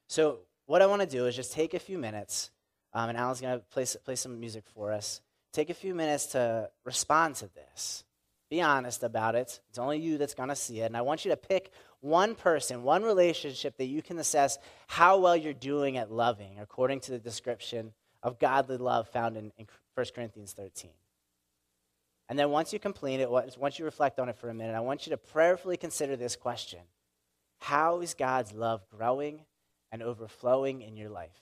So, 0.08 0.39
what 0.66 0.82
I 0.82 0.86
want 0.86 1.02
to 1.02 1.08
do 1.08 1.26
is 1.26 1.36
just 1.36 1.52
take 1.52 1.74
a 1.74 1.80
few 1.80 1.98
minutes, 1.98 2.52
um, 2.94 3.10
and 3.10 3.18
Alan's 3.18 3.42
going 3.42 3.60
to 3.60 3.66
play, 3.66 3.86
play 4.06 4.16
some 4.16 4.39
music 4.39 4.63
for 4.74 4.94
us. 4.94 5.20
Take 5.52 5.70
a 5.70 5.74
few 5.74 5.94
minutes 5.94 6.28
to 6.28 6.70
respond 6.86 7.36
to 7.36 7.50
this. 7.54 8.06
Be 8.50 8.62
honest 8.62 9.04
about 9.04 9.36
it. 9.36 9.60
It's 9.70 9.80
only 9.80 10.00
you 10.00 10.18
that's 10.18 10.36
going 10.36 10.50
to 10.50 10.56
see 10.56 10.82
it. 10.82 10.86
And 10.86 10.96
I 10.96 11.02
want 11.02 11.26
you 11.26 11.32
to 11.32 11.38
pick 11.38 11.72
one 12.04 12.36
person, 12.36 12.84
one 12.84 13.02
relationship 13.02 13.78
that 13.78 13.86
you 13.86 14.02
can 14.02 14.18
assess 14.18 14.58
how 14.88 15.18
well 15.20 15.38
you're 15.38 15.54
doing 15.54 15.96
at 15.96 16.12
loving 16.12 16.60
according 16.60 17.00
to 17.00 17.12
the 17.12 17.18
description 17.18 17.94
of 18.22 18.39
godly 18.39 18.76
love 18.76 19.08
found 19.08 19.38
in, 19.38 19.54
in 19.58 19.66
1 19.96 20.06
Corinthians 20.13 20.52
13. 20.52 20.92
And 22.28 22.38
then 22.38 22.50
once 22.50 22.74
you 22.74 22.80
complete 22.80 23.22
it, 23.22 23.30
once 23.30 23.80
you 23.80 23.86
reflect 23.86 24.20
on 24.20 24.28
it 24.28 24.38
for 24.38 24.50
a 24.50 24.54
minute, 24.54 24.76
I 24.76 24.82
want 24.82 25.08
you 25.08 25.12
to 25.12 25.18
prayerfully 25.18 25.78
consider 25.78 26.18
this 26.18 26.36
question 26.36 26.80
How 27.60 28.02
is 28.02 28.13
God's 28.13 28.52
love 28.52 28.82
growing 28.89 29.42
and 29.89 30.04
overflowing 30.04 30.82
in 30.82 30.98
your 30.98 31.10
life? 31.10 31.42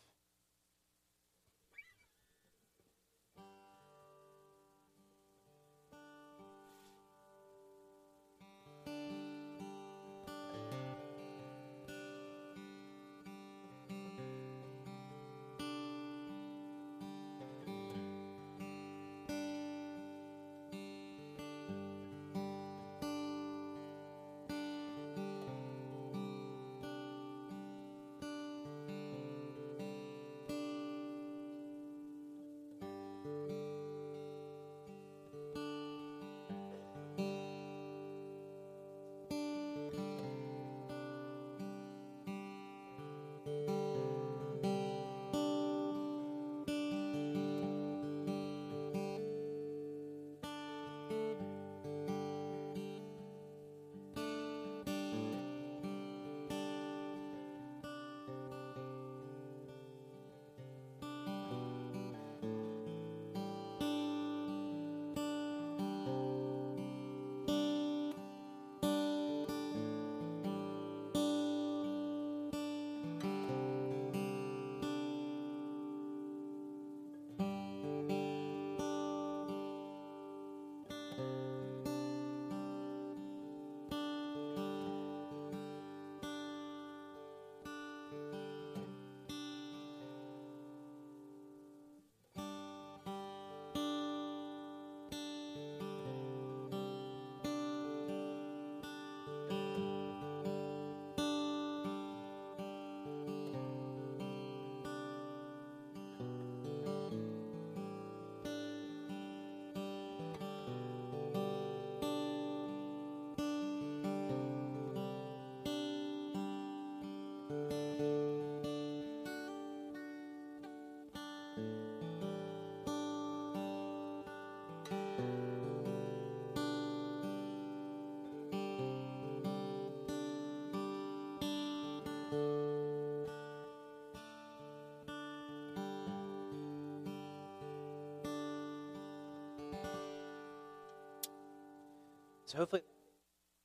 So 142.52 142.58
hopefully 142.58 142.82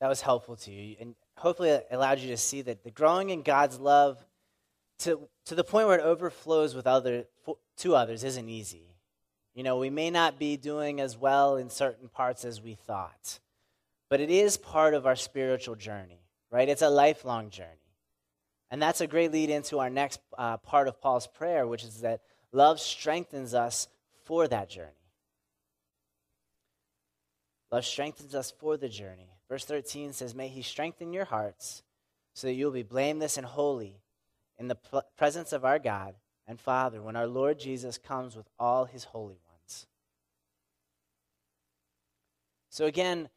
that 0.01 0.07
was 0.07 0.21
helpful 0.21 0.55
to 0.55 0.71
you. 0.71 0.95
And 1.01 1.17
hopefully 1.37 1.71
it 1.71 1.89
allowed 1.91 2.21
you 2.21 2.29
to 2.29 2.37
see 2.37 2.63
that 2.63 2.85
the 2.85 2.93
growing 2.93 3.31
in 3.31 3.43
God's 3.43 3.81
love 3.81 4.25
to, 5.01 5.29
to 5.47 5.57
the 5.57 5.65
point 5.65 5.89
where 5.89 5.99
it 5.99 6.05
overflows 6.05 6.73
with 6.73 6.87
other, 6.87 7.25
to 7.79 7.97
others 7.97 8.23
isn't 8.23 8.49
easy. 8.49 8.95
You 9.57 9.65
know, 9.65 9.79
we 9.79 9.91
may 9.91 10.11
not 10.11 10.39
be 10.39 10.57
doing 10.57 11.01
as 11.01 11.17
well 11.17 11.57
in 11.57 11.69
certain 11.69 12.09
parts 12.09 12.45
as 12.45 12.63
we 12.63 12.75
thought, 12.75 13.41
but 14.09 14.21
it 14.21 14.31
is 14.31 14.57
part 14.57 14.95
of 14.95 15.05
our 15.05 15.17
spiritual 15.17 15.75
journey, 15.75 16.21
right? 16.53 16.69
It's 16.69 16.83
a 16.83 16.89
lifelong 16.89 17.51
journey. 17.51 17.71
And 18.71 18.81
that's 18.81 19.01
a 19.01 19.09
great 19.09 19.33
lead 19.33 19.51
into 19.51 19.81
our 19.81 19.91
next 19.91 20.21
uh, 20.39 20.59
part 20.59 20.87
of 20.87 21.01
Paul's 21.01 21.27
prayer, 21.27 21.67
which 21.67 21.83
is 21.83 22.03
that 22.03 22.21
love 22.53 22.79
strengthens 22.79 23.53
us 23.53 23.89
for 24.25 24.47
that 24.47 24.71
journey. 24.71 24.93
Love 27.71 27.85
strengthens 27.85 28.35
us 28.35 28.53
for 28.59 28.77
the 28.77 28.89
journey. 28.89 29.37
Verse 29.49 29.65
13 29.65 30.13
says, 30.13 30.35
May 30.35 30.49
he 30.49 30.63
strengthen 30.63 31.13
your 31.13 31.25
hearts 31.25 31.83
so 32.35 32.47
that 32.47 32.55
you'll 32.55 32.71
be 32.71 32.83
blameless 32.83 33.37
and 33.37 33.47
holy 33.47 34.01
in 34.59 34.69
the 34.69 34.79
presence 35.17 35.53
of 35.53 35.65
our 35.65 35.79
God 35.79 36.15
and 36.47 36.61
Father 36.61 37.03
when 37.03 37.17
our 37.17 37.27
Lord 37.27 37.59
Jesus 37.59 37.99
comes 37.99 38.37
with 38.37 38.49
all 38.59 38.85
his 38.85 39.05
holy 39.05 39.39
ones. 39.49 39.87
So, 42.71 42.87
again, 42.87 43.29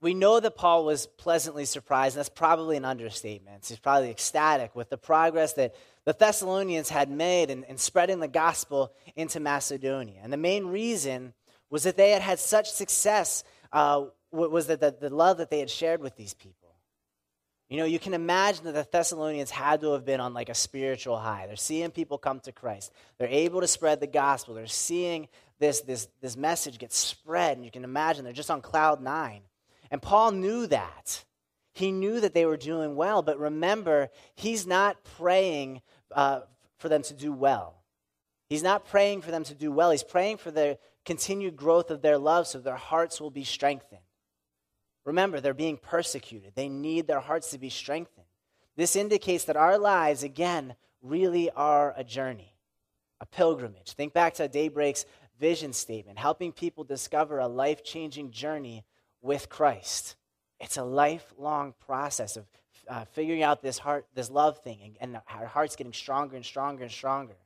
we 0.00 0.12
know 0.12 0.38
that 0.38 0.56
Paul 0.56 0.84
was 0.84 1.06
pleasantly 1.06 1.64
surprised, 1.64 2.14
and 2.14 2.20
that's 2.20 2.28
probably 2.28 2.76
an 2.76 2.84
understatement. 2.84 3.64
He's 3.66 3.78
probably 3.78 4.10
ecstatic 4.10 4.76
with 4.76 4.90
the 4.90 4.98
progress 4.98 5.54
that 5.54 5.74
the 6.04 6.12
Thessalonians 6.12 6.90
had 6.90 7.10
made 7.10 7.48
in, 7.48 7.64
in 7.64 7.78
spreading 7.78 8.20
the 8.20 8.28
gospel 8.28 8.92
into 9.16 9.40
Macedonia. 9.40 10.20
And 10.22 10.30
the 10.30 10.36
main 10.36 10.66
reason 10.66 11.32
was 11.70 11.84
that 11.84 11.96
they 11.96 12.10
had 12.10 12.20
had 12.20 12.38
such 12.38 12.70
success, 12.70 13.42
uh, 13.74 14.06
was 14.30 14.68
that 14.68 14.80
the, 14.80 14.94
the 14.98 15.14
love 15.14 15.36
that 15.38 15.50
they 15.50 15.58
had 15.58 15.68
shared 15.68 16.00
with 16.00 16.16
these 16.16 16.32
people. 16.32 16.70
You 17.68 17.78
know, 17.78 17.84
you 17.84 17.98
can 17.98 18.14
imagine 18.14 18.64
that 18.64 18.74
the 18.74 18.86
Thessalonians 18.90 19.50
had 19.50 19.80
to 19.80 19.92
have 19.92 20.04
been 20.04 20.20
on 20.20 20.32
like 20.32 20.48
a 20.48 20.54
spiritual 20.54 21.18
high. 21.18 21.46
They're 21.46 21.56
seeing 21.56 21.90
people 21.90 22.18
come 22.18 22.40
to 22.40 22.52
Christ. 22.52 22.92
They're 23.18 23.28
able 23.28 23.60
to 23.60 23.66
spread 23.66 24.00
the 24.00 24.06
gospel. 24.06 24.54
They're 24.54 24.66
seeing 24.66 25.28
this, 25.58 25.80
this, 25.80 26.08
this 26.20 26.36
message 26.36 26.78
get 26.78 26.92
spread. 26.92 27.56
And 27.56 27.64
you 27.64 27.70
can 27.70 27.84
imagine 27.84 28.24
they're 28.24 28.32
just 28.32 28.50
on 28.50 28.60
cloud 28.60 29.02
nine. 29.02 29.42
And 29.90 30.00
Paul 30.00 30.32
knew 30.32 30.66
that. 30.68 31.24
He 31.72 31.90
knew 31.90 32.20
that 32.20 32.34
they 32.34 32.46
were 32.46 32.56
doing 32.56 32.96
well. 32.96 33.22
But 33.22 33.40
remember, 33.40 34.10
he's 34.36 34.66
not 34.66 35.02
praying 35.16 35.80
uh, 36.12 36.40
for 36.76 36.88
them 36.88 37.02
to 37.02 37.14
do 37.14 37.32
well. 37.32 37.82
He's 38.48 38.62
not 38.62 38.84
praying 38.84 39.22
for 39.22 39.30
them 39.30 39.42
to 39.44 39.54
do 39.54 39.72
well. 39.72 39.90
He's 39.90 40.04
praying 40.04 40.36
for 40.36 40.50
the 40.50 40.78
continued 41.04 41.56
growth 41.56 41.90
of 41.90 42.02
their 42.02 42.18
love 42.18 42.46
so 42.46 42.58
their 42.58 42.76
hearts 42.76 43.20
will 43.20 43.30
be 43.30 43.44
strengthened. 43.44 44.00
Remember, 45.04 45.40
they're 45.40 45.54
being 45.54 45.76
persecuted. 45.76 46.52
They 46.54 46.68
need 46.68 47.06
their 47.06 47.20
hearts 47.20 47.50
to 47.50 47.58
be 47.58 47.70
strengthened. 47.70 48.26
This 48.76 48.96
indicates 48.96 49.44
that 49.44 49.56
our 49.56 49.78
lives, 49.78 50.22
again, 50.22 50.74
really 51.02 51.50
are 51.50 51.94
a 51.96 52.04
journey, 52.04 52.54
a 53.20 53.26
pilgrimage. 53.26 53.92
Think 53.92 54.12
back 54.12 54.34
to 54.34 54.48
Daybreak's 54.48 55.04
vision 55.38 55.72
statement, 55.72 56.18
helping 56.18 56.52
people 56.52 56.84
discover 56.84 57.38
a 57.38 57.48
life 57.48 57.84
changing 57.84 58.30
journey 58.30 58.84
with 59.20 59.48
Christ. 59.48 60.16
It's 60.58 60.76
a 60.76 60.84
lifelong 60.84 61.74
process 61.86 62.36
of 62.36 62.46
uh, 62.88 63.04
figuring 63.12 63.42
out 63.42 63.62
this 63.62 63.78
heart, 63.78 64.06
this 64.14 64.30
love 64.30 64.58
thing, 64.58 64.78
and, 64.82 64.96
and 65.00 65.22
our 65.28 65.46
hearts 65.46 65.76
getting 65.76 65.92
stronger 65.92 66.36
and 66.36 66.44
stronger 66.44 66.84
and 66.84 66.92
stronger. 66.92 67.36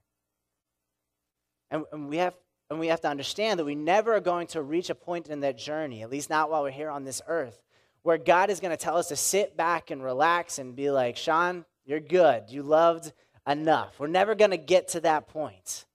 And, 1.70 1.84
and 1.92 2.08
we 2.08 2.18
have 2.18 2.34
and 2.70 2.78
we 2.78 2.88
have 2.88 3.00
to 3.00 3.08
understand 3.08 3.58
that 3.58 3.64
we 3.64 3.74
never 3.74 4.14
are 4.14 4.20
going 4.20 4.46
to 4.48 4.62
reach 4.62 4.90
a 4.90 4.94
point 4.94 5.28
in 5.28 5.40
that 5.40 5.58
journey, 5.58 6.02
at 6.02 6.10
least 6.10 6.30
not 6.30 6.50
while 6.50 6.62
we're 6.62 6.70
here 6.70 6.90
on 6.90 7.04
this 7.04 7.22
earth, 7.26 7.62
where 8.02 8.18
God 8.18 8.50
is 8.50 8.60
going 8.60 8.76
to 8.76 8.82
tell 8.82 8.96
us 8.96 9.08
to 9.08 9.16
sit 9.16 9.56
back 9.56 9.90
and 9.90 10.02
relax 10.02 10.58
and 10.58 10.76
be 10.76 10.90
like, 10.90 11.16
Sean, 11.16 11.64
you're 11.84 12.00
good. 12.00 12.44
You 12.48 12.62
loved 12.62 13.12
enough. 13.46 13.98
We're 13.98 14.08
never 14.08 14.34
going 14.34 14.50
to 14.50 14.58
get 14.58 14.88
to 14.88 15.00
that 15.00 15.28
point. 15.28 15.86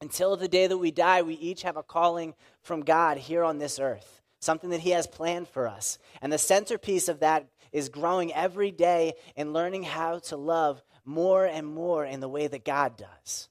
Until 0.00 0.36
the 0.36 0.48
day 0.48 0.66
that 0.66 0.78
we 0.78 0.90
die, 0.90 1.20
we 1.20 1.34
each 1.34 1.62
have 1.62 1.76
a 1.76 1.82
calling 1.82 2.34
from 2.62 2.80
God 2.80 3.18
here 3.18 3.44
on 3.44 3.58
this 3.58 3.78
earth, 3.78 4.22
something 4.40 4.70
that 4.70 4.80
He 4.80 4.90
has 4.90 5.06
planned 5.06 5.48
for 5.48 5.68
us. 5.68 5.98
And 6.22 6.32
the 6.32 6.38
centerpiece 6.38 7.08
of 7.08 7.20
that 7.20 7.46
is 7.70 7.90
growing 7.90 8.32
every 8.32 8.70
day 8.70 9.12
and 9.36 9.52
learning 9.52 9.82
how 9.82 10.20
to 10.20 10.38
love 10.38 10.82
more 11.04 11.44
and 11.44 11.66
more 11.66 12.06
in 12.06 12.20
the 12.20 12.28
way 12.28 12.46
that 12.46 12.64
God 12.64 12.96
does. 12.96 13.50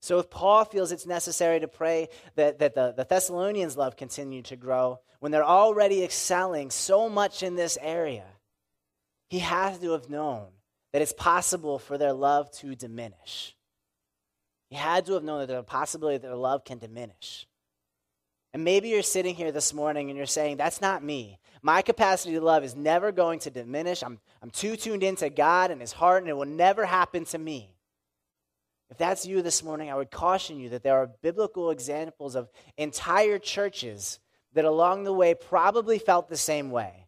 So 0.00 0.18
if 0.18 0.30
Paul 0.30 0.64
feels 0.64 0.92
it's 0.92 1.06
necessary 1.06 1.60
to 1.60 1.68
pray 1.68 2.08
that, 2.36 2.60
that 2.60 2.74
the, 2.74 2.92
the 2.96 3.04
Thessalonians' 3.04 3.76
love 3.76 3.96
continue 3.96 4.42
to 4.42 4.56
grow 4.56 5.00
when 5.20 5.32
they're 5.32 5.44
already 5.44 6.04
excelling 6.04 6.70
so 6.70 7.08
much 7.08 7.42
in 7.42 7.56
this 7.56 7.76
area, 7.80 8.24
he 9.28 9.40
has 9.40 9.78
to 9.78 9.92
have 9.92 10.08
known 10.08 10.46
that 10.92 11.02
it's 11.02 11.12
possible 11.12 11.78
for 11.78 11.98
their 11.98 12.12
love 12.12 12.50
to 12.52 12.74
diminish. 12.74 13.56
He 14.70 14.76
had 14.76 15.06
to 15.06 15.14
have 15.14 15.24
known 15.24 15.40
that 15.40 15.46
there's 15.46 15.60
a 15.60 15.64
possibility 15.64 16.18
that 16.18 16.28
their 16.28 16.36
love 16.36 16.64
can 16.64 16.78
diminish. 16.78 17.46
And 18.54 18.64
maybe 18.64 18.88
you're 18.88 19.02
sitting 19.02 19.34
here 19.34 19.52
this 19.52 19.74
morning 19.74 20.08
and 20.08 20.16
you're 20.16 20.26
saying, 20.26 20.56
That's 20.56 20.80
not 20.80 21.02
me. 21.02 21.38
My 21.60 21.82
capacity 21.82 22.34
to 22.34 22.40
love 22.40 22.64
is 22.64 22.74
never 22.74 23.12
going 23.12 23.40
to 23.40 23.50
diminish. 23.50 24.02
I'm, 24.02 24.20
I'm 24.42 24.50
too 24.50 24.76
tuned 24.76 25.02
into 25.02 25.28
God 25.28 25.70
and 25.70 25.80
His 25.80 25.92
heart, 25.92 26.22
and 26.22 26.30
it 26.30 26.36
will 26.36 26.46
never 26.46 26.86
happen 26.86 27.24
to 27.26 27.38
me. 27.38 27.74
If 28.90 28.96
that's 28.96 29.26
you 29.26 29.42
this 29.42 29.62
morning, 29.62 29.90
I 29.90 29.94
would 29.94 30.10
caution 30.10 30.58
you 30.58 30.70
that 30.70 30.82
there 30.82 30.96
are 30.96 31.10
biblical 31.22 31.70
examples 31.70 32.34
of 32.34 32.48
entire 32.76 33.38
churches 33.38 34.18
that 34.54 34.64
along 34.64 35.04
the 35.04 35.12
way 35.12 35.34
probably 35.34 35.98
felt 35.98 36.28
the 36.28 36.36
same 36.36 36.70
way, 36.70 37.06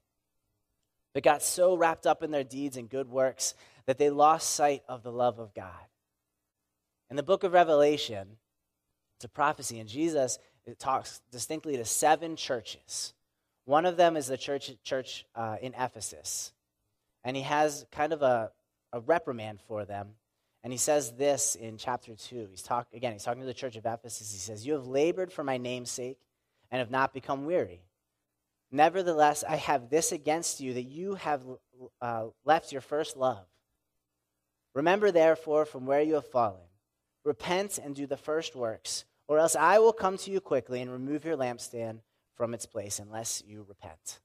but 1.15 1.23
got 1.23 1.43
so 1.43 1.77
wrapped 1.77 2.07
up 2.07 2.23
in 2.23 2.31
their 2.31 2.45
deeds 2.45 2.77
and 2.77 2.91
good 2.91 3.09
works 3.09 3.55
that 3.87 3.97
they 3.97 4.11
lost 4.11 4.51
sight 4.51 4.83
of 4.89 5.03
the 5.03 5.11
love 5.11 5.39
of 5.39 5.55
God. 5.55 5.73
In 7.09 7.17
the 7.17 7.23
book 7.23 7.45
of 7.45 7.55
Revelation, 7.55 8.37
it's 9.17 9.25
a 9.25 9.29
prophecy, 9.29 9.81
and 9.81 9.89
Jesus 9.89 10.39
talks 10.79 11.23
distinctly 11.33 11.77
to 11.77 11.85
seven 11.85 12.37
churches. 12.37 13.15
One 13.65 13.87
of 13.87 13.97
them 13.97 14.17
is 14.17 14.27
the 14.27 14.37
church, 14.37 14.71
church 14.85 15.25
uh, 15.35 15.57
in 15.61 15.75
Ephesus, 15.75 16.53
and 17.25 17.37
he 17.37 17.43
has 17.43 17.87
kind 17.91 18.13
of 18.13 18.21
a, 18.23 18.53
a 18.93 19.01
reprimand 19.01 19.61
for 19.67 19.85
them 19.85 20.11
and 20.63 20.73
he 20.73 20.79
says 20.79 21.13
this 21.13 21.55
in 21.55 21.79
chapter 21.79 22.15
2. 22.15 22.49
He's 22.51 22.63
talk, 22.63 22.89
again, 22.93 23.13
he's 23.13 23.25
talking 23.25 23.41
to 23.41 23.47
the 23.47 23.55
church 23.55 23.77
of 23.77 23.87
Ephesus. 23.87 24.33
He 24.33 24.39
says, 24.39 24.67
You 24.67 24.75
have 24.75 24.87
labored 24.87 25.33
for 25.33 25.43
my 25.43 25.57
name's 25.57 25.91
sake 25.91 26.19
and 26.71 26.79
have 26.79 26.91
not 26.91 27.15
become 27.15 27.47
weary. 27.47 27.83
Nevertheless, 28.71 29.43
I 29.49 29.57
have 29.57 29.91
this 29.91 30.13
against 30.13 30.61
you 30.61 30.75
that 30.75 30.83
you 30.83 31.15
have 31.15 31.43
uh, 32.01 32.27
left 32.45 32.73
your 32.73 32.83
first 32.83 33.17
love. 33.17 33.47
Remember, 34.75 35.11
therefore, 35.11 35.65
from 35.65 35.87
where 35.87 36.03
you 36.03 36.15
have 36.15 36.29
fallen. 36.29 36.61
Repent 37.25 37.79
and 37.79 37.95
do 37.95 38.07
the 38.07 38.17
first 38.17 38.55
works, 38.55 39.05
or 39.29 39.39
else 39.39 39.57
I 39.57 39.79
will 39.79 39.93
come 39.93 40.17
to 40.19 40.31
you 40.31 40.41
quickly 40.41 40.81
and 40.81 40.91
remove 40.91 41.25
your 41.25 41.37
lampstand 41.37 42.01
from 42.35 42.55
its 42.55 42.65
place 42.65 42.99
unless 42.99 43.43
you 43.45 43.65
repent. 43.69 44.21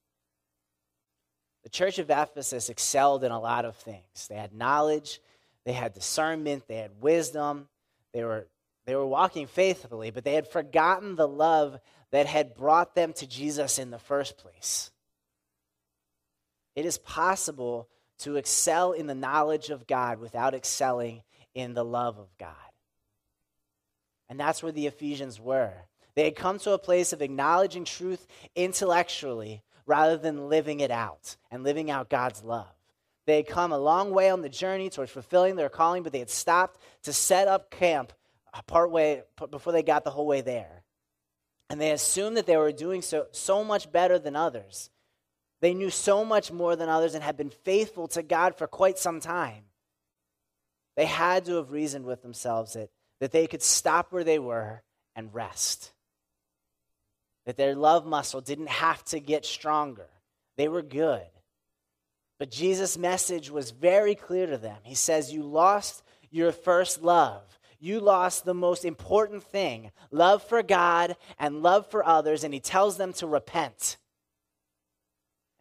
The 1.63 1.69
church 1.69 1.97
of 1.97 2.11
Ephesus 2.11 2.69
excelled 2.69 3.23
in 3.23 3.31
a 3.31 3.39
lot 3.39 3.65
of 3.65 3.75
things. 3.75 4.27
They 4.29 4.35
had 4.35 4.53
knowledge, 4.53 5.19
they 5.65 5.73
had 5.73 5.93
discernment, 5.93 6.67
they 6.67 6.77
had 6.77 7.01
wisdom, 7.01 7.67
they 8.13 8.23
were, 8.23 8.47
they 8.85 8.95
were 8.95 9.05
walking 9.05 9.47
faithfully, 9.47 10.11
but 10.11 10.23
they 10.23 10.35
had 10.35 10.47
forgotten 10.47 11.15
the 11.15 11.27
love 11.27 11.79
that 12.11 12.27
had 12.27 12.55
brought 12.55 12.95
them 12.95 13.13
to 13.13 13.27
Jesus 13.27 13.79
in 13.79 13.89
the 13.89 13.99
first 13.99 14.37
place. 14.37 14.91
It 16.75 16.85
is 16.85 16.97
possible 16.97 17.89
to 18.19 18.35
excel 18.35 18.91
in 18.91 19.07
the 19.07 19.15
knowledge 19.15 19.69
of 19.69 19.87
God 19.87 20.19
without 20.19 20.53
excelling 20.53 21.23
in 21.53 21.73
the 21.73 21.85
love 21.85 22.17
of 22.17 22.27
God. 22.37 22.53
And 24.29 24.39
that's 24.39 24.61
where 24.61 24.71
the 24.71 24.87
Ephesians 24.87 25.39
were. 25.39 25.73
They 26.15 26.25
had 26.25 26.35
come 26.35 26.59
to 26.59 26.71
a 26.71 26.79
place 26.79 27.13
of 27.13 27.21
acknowledging 27.21 27.85
truth 27.85 28.25
intellectually 28.55 29.63
rather 29.85 30.17
than 30.17 30.49
living 30.49 30.79
it 30.79 30.91
out 30.91 31.35
and 31.51 31.63
living 31.63 31.91
out 31.91 32.09
God's 32.09 32.43
love. 32.43 32.74
They 33.25 33.37
had 33.37 33.47
come 33.47 33.71
a 33.71 33.77
long 33.77 34.11
way 34.11 34.29
on 34.29 34.41
the 34.41 34.49
journey 34.49 34.89
towards 34.89 35.11
fulfilling 35.11 35.55
their 35.55 35.69
calling, 35.69 36.03
but 36.03 36.11
they 36.11 36.19
had 36.19 36.29
stopped 36.29 36.79
to 37.03 37.13
set 37.13 37.47
up 37.47 37.71
camp 37.71 38.13
part 38.67 38.91
way 38.91 39.23
before 39.51 39.73
they 39.73 39.83
got 39.83 40.03
the 40.03 40.11
whole 40.11 40.27
way 40.27 40.41
there. 40.41 40.83
And 41.69 41.81
they 41.81 41.91
assumed 41.91 42.37
that 42.37 42.45
they 42.45 42.57
were 42.57 42.71
doing 42.71 43.01
so, 43.01 43.27
so 43.31 43.63
much 43.63 43.91
better 43.91 44.19
than 44.19 44.35
others. 44.35 44.89
They 45.61 45.73
knew 45.73 45.89
so 45.89 46.23
much 46.23 46.51
more 46.51 46.75
than 46.75 46.89
others 46.89 47.15
and 47.15 47.23
had 47.23 47.37
been 47.37 47.49
faithful 47.49 48.07
to 48.09 48.21
God 48.21 48.55
for 48.55 48.67
quite 48.67 48.99
some 48.99 49.19
time. 49.19 49.63
They 50.95 51.05
had 51.05 51.45
to 51.45 51.55
have 51.55 51.71
reasoned 51.71 52.05
with 52.05 52.21
themselves 52.21 52.73
that, 52.73 52.89
that 53.19 53.31
they 53.31 53.47
could 53.47 53.63
stop 53.63 54.11
where 54.11 54.23
they 54.23 54.39
were 54.39 54.83
and 55.15 55.33
rest. 55.33 55.91
That 57.45 57.57
their 57.57 57.75
love 57.75 58.05
muscle 58.05 58.41
didn't 58.41 58.69
have 58.69 59.03
to 59.05 59.19
get 59.19 59.45
stronger. 59.45 60.09
They 60.57 60.67
were 60.67 60.81
good. 60.81 61.25
But 62.37 62.51
Jesus' 62.51 62.97
message 62.97 63.49
was 63.49 63.71
very 63.71 64.15
clear 64.15 64.45
to 64.47 64.57
them. 64.57 64.77
He 64.83 64.95
says, 64.95 65.33
You 65.33 65.43
lost 65.43 66.03
your 66.29 66.51
first 66.51 67.01
love. 67.01 67.59
You 67.79 67.99
lost 67.99 68.45
the 68.45 68.53
most 68.53 68.83
important 68.83 69.43
thing 69.43 69.91
love 70.11 70.43
for 70.43 70.63
God 70.63 71.15
and 71.37 71.61
love 71.61 71.89
for 71.89 72.05
others. 72.05 72.43
And 72.43 72.53
he 72.53 72.59
tells 72.59 72.97
them 72.97 73.13
to 73.13 73.27
repent. 73.27 73.97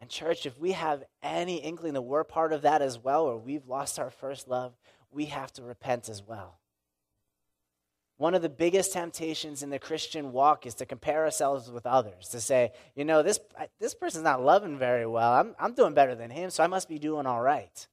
And, 0.01 0.09
church, 0.09 0.45
if 0.45 0.59
we 0.59 0.73
have 0.73 1.03
any 1.23 1.57
inkling 1.57 1.93
that 1.93 2.01
we're 2.01 2.23
part 2.23 2.51
of 2.51 2.63
that 2.63 2.81
as 2.81 2.99
well, 2.99 3.23
or 3.23 3.37
we've 3.37 3.67
lost 3.67 3.97
our 3.97 4.11
first 4.11 4.47
love, 4.47 4.73
we 5.11 5.25
have 5.25 5.51
to 5.53 5.63
repent 5.63 6.09
as 6.09 6.21
well. 6.21 6.59
One 8.17 8.33
of 8.33 8.41
the 8.41 8.49
biggest 8.49 8.93
temptations 8.93 9.61
in 9.61 9.69
the 9.69 9.79
Christian 9.79 10.31
walk 10.31 10.65
is 10.65 10.75
to 10.75 10.85
compare 10.85 11.25
ourselves 11.25 11.69
with 11.69 11.85
others, 11.85 12.29
to 12.29 12.39
say, 12.39 12.71
you 12.95 13.03
know, 13.03 13.21
this, 13.21 13.39
this 13.79 13.93
person's 13.93 14.23
not 14.23 14.41
loving 14.41 14.77
very 14.77 15.05
well. 15.05 15.33
I'm, 15.33 15.53
I'm 15.59 15.73
doing 15.73 15.93
better 15.93 16.15
than 16.15 16.31
him, 16.31 16.49
so 16.49 16.63
I 16.63 16.67
must 16.67 16.87
be 16.87 16.97
doing 16.97 17.25
all 17.25 17.41
right. 17.41 17.87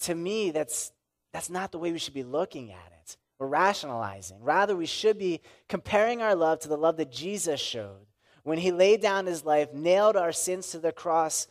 To 0.00 0.14
me, 0.14 0.52
that's, 0.52 0.92
that's 1.32 1.50
not 1.50 1.72
the 1.72 1.78
way 1.78 1.90
we 1.90 1.98
should 1.98 2.14
be 2.14 2.22
looking 2.22 2.70
at 2.70 2.92
it 3.00 3.16
We're 3.40 3.48
rationalizing. 3.48 4.40
Rather, 4.40 4.76
we 4.76 4.86
should 4.86 5.18
be 5.18 5.40
comparing 5.68 6.22
our 6.22 6.36
love 6.36 6.60
to 6.60 6.68
the 6.68 6.76
love 6.76 6.96
that 6.98 7.10
Jesus 7.10 7.60
showed 7.60 8.06
when 8.44 8.58
he 8.58 8.70
laid 8.70 9.00
down 9.00 9.26
his 9.26 9.44
life, 9.44 9.72
nailed 9.72 10.16
our 10.16 10.30
sins 10.30 10.68
to 10.70 10.78
the 10.78 10.92
cross, 10.92 11.48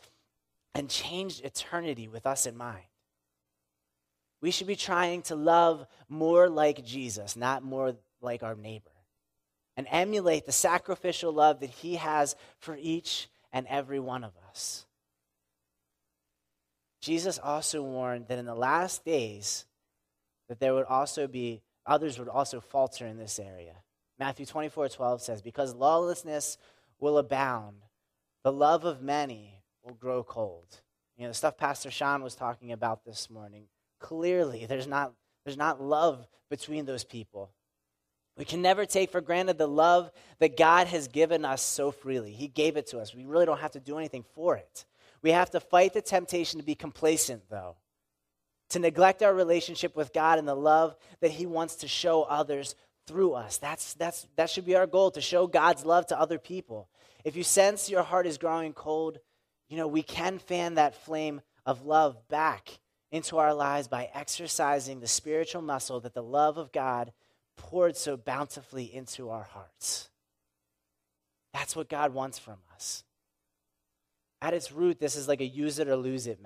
and 0.74 0.88
changed 0.88 1.44
eternity 1.44 2.08
with 2.08 2.26
us 2.26 2.46
in 2.46 2.56
mind. 2.56 2.84
We 4.44 4.50
should 4.50 4.66
be 4.66 4.76
trying 4.76 5.22
to 5.22 5.36
love 5.36 5.86
more 6.06 6.50
like 6.50 6.84
Jesus, 6.84 7.34
not 7.34 7.64
more 7.64 7.96
like 8.20 8.42
our 8.42 8.54
neighbor, 8.54 8.90
and 9.74 9.86
emulate 9.90 10.44
the 10.44 10.52
sacrificial 10.52 11.32
love 11.32 11.60
that 11.60 11.70
he 11.70 11.94
has 11.94 12.36
for 12.58 12.76
each 12.78 13.30
and 13.54 13.66
every 13.68 13.98
one 13.98 14.22
of 14.22 14.32
us. 14.50 14.84
Jesus 17.00 17.38
also 17.38 17.80
warned 17.80 18.28
that 18.28 18.38
in 18.38 18.44
the 18.44 18.54
last 18.54 19.02
days 19.02 19.64
that 20.50 20.60
there 20.60 20.74
would 20.74 20.84
also 20.84 21.26
be 21.26 21.62
others 21.86 22.18
would 22.18 22.28
also 22.28 22.60
falter 22.60 23.06
in 23.06 23.16
this 23.16 23.38
area. 23.38 23.76
Matthew 24.18 24.44
24, 24.44 24.90
12 24.90 25.22
says, 25.22 25.40
Because 25.40 25.74
lawlessness 25.74 26.58
will 27.00 27.16
abound, 27.16 27.76
the 28.42 28.52
love 28.52 28.84
of 28.84 29.00
many 29.00 29.62
will 29.82 29.94
grow 29.94 30.22
cold. 30.22 30.82
You 31.16 31.22
know, 31.22 31.28
the 31.28 31.34
stuff 31.34 31.56
Pastor 31.56 31.90
Sean 31.90 32.22
was 32.22 32.34
talking 32.34 32.72
about 32.72 33.06
this 33.06 33.30
morning 33.30 33.68
clearly 34.04 34.66
there's 34.66 34.86
not, 34.86 35.14
there's 35.44 35.56
not 35.56 35.82
love 35.82 36.26
between 36.50 36.84
those 36.84 37.04
people. 37.04 37.50
We 38.36 38.44
can 38.44 38.60
never 38.60 38.84
take 38.84 39.10
for 39.10 39.22
granted 39.22 39.56
the 39.56 39.66
love 39.66 40.10
that 40.40 40.58
God 40.58 40.88
has 40.88 41.08
given 41.08 41.44
us 41.44 41.62
so 41.62 41.90
freely. 41.90 42.32
He 42.32 42.48
gave 42.48 42.76
it 42.76 42.88
to 42.88 42.98
us. 42.98 43.14
We 43.14 43.24
really 43.24 43.46
don't 43.46 43.60
have 43.60 43.72
to 43.72 43.80
do 43.80 43.96
anything 43.96 44.24
for 44.34 44.56
it. 44.56 44.84
We 45.22 45.30
have 45.30 45.50
to 45.52 45.60
fight 45.60 45.94
the 45.94 46.02
temptation 46.02 46.60
to 46.60 46.66
be 46.66 46.74
complacent, 46.74 47.48
though, 47.48 47.76
to 48.70 48.78
neglect 48.78 49.22
our 49.22 49.32
relationship 49.32 49.96
with 49.96 50.12
God 50.12 50.38
and 50.38 50.46
the 50.46 50.54
love 50.54 50.96
that 51.20 51.30
He 51.30 51.46
wants 51.46 51.76
to 51.76 51.88
show 51.88 52.24
others 52.24 52.74
through 53.06 53.32
us. 53.32 53.56
That's, 53.56 53.94
that's, 53.94 54.26
that 54.36 54.50
should 54.50 54.66
be 54.66 54.76
our 54.76 54.86
goal 54.86 55.12
to 55.12 55.22
show 55.22 55.46
God's 55.46 55.86
love 55.86 56.06
to 56.08 56.20
other 56.20 56.38
people. 56.38 56.88
If 57.24 57.36
you 57.36 57.42
sense 57.42 57.88
your 57.88 58.02
heart 58.02 58.26
is 58.26 58.36
growing 58.36 58.74
cold, 58.74 59.18
you 59.70 59.78
know, 59.78 59.86
we 59.86 60.02
can 60.02 60.38
fan 60.38 60.74
that 60.74 61.04
flame 61.06 61.40
of 61.64 61.86
love 61.86 62.16
back 62.28 62.80
into 63.14 63.38
our 63.38 63.54
lives 63.54 63.86
by 63.86 64.10
exercising 64.12 64.98
the 64.98 65.06
spiritual 65.06 65.62
muscle 65.62 66.00
that 66.00 66.14
the 66.14 66.22
love 66.22 66.58
of 66.58 66.72
God 66.72 67.12
poured 67.56 67.96
so 67.96 68.16
bountifully 68.16 68.92
into 68.92 69.30
our 69.30 69.44
hearts. 69.44 70.08
That's 71.52 71.76
what 71.76 71.88
God 71.88 72.12
wants 72.12 72.40
from 72.40 72.56
us. 72.74 73.04
At 74.42 74.52
its 74.52 74.72
root, 74.72 74.98
this 74.98 75.14
is 75.14 75.28
like 75.28 75.40
a 75.40 75.46
use 75.46 75.78
it 75.78 75.86
or 75.86 75.94
lose 75.94 76.26
it 76.26 76.40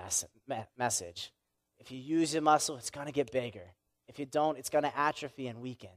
message. 0.76 1.32
If 1.80 1.90
you 1.90 1.98
use 1.98 2.34
your 2.34 2.42
muscle, 2.42 2.76
it's 2.76 2.90
going 2.90 3.06
to 3.06 3.12
get 3.14 3.32
bigger. 3.32 3.72
If 4.06 4.18
you 4.18 4.26
don't, 4.26 4.58
it's 4.58 4.68
going 4.68 4.84
to 4.84 4.98
atrophy 4.98 5.46
and 5.46 5.62
weaken. 5.62 5.88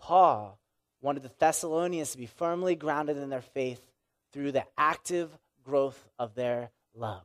Paul 0.00 0.58
wanted 1.00 1.22
the 1.22 1.30
Thessalonians 1.38 2.10
to 2.10 2.18
be 2.18 2.26
firmly 2.26 2.74
grounded 2.74 3.18
in 3.18 3.30
their 3.30 3.40
faith 3.40 3.80
through 4.32 4.50
the 4.50 4.64
active 4.76 5.30
growth 5.62 6.08
of 6.18 6.34
their 6.34 6.70
love 6.92 7.24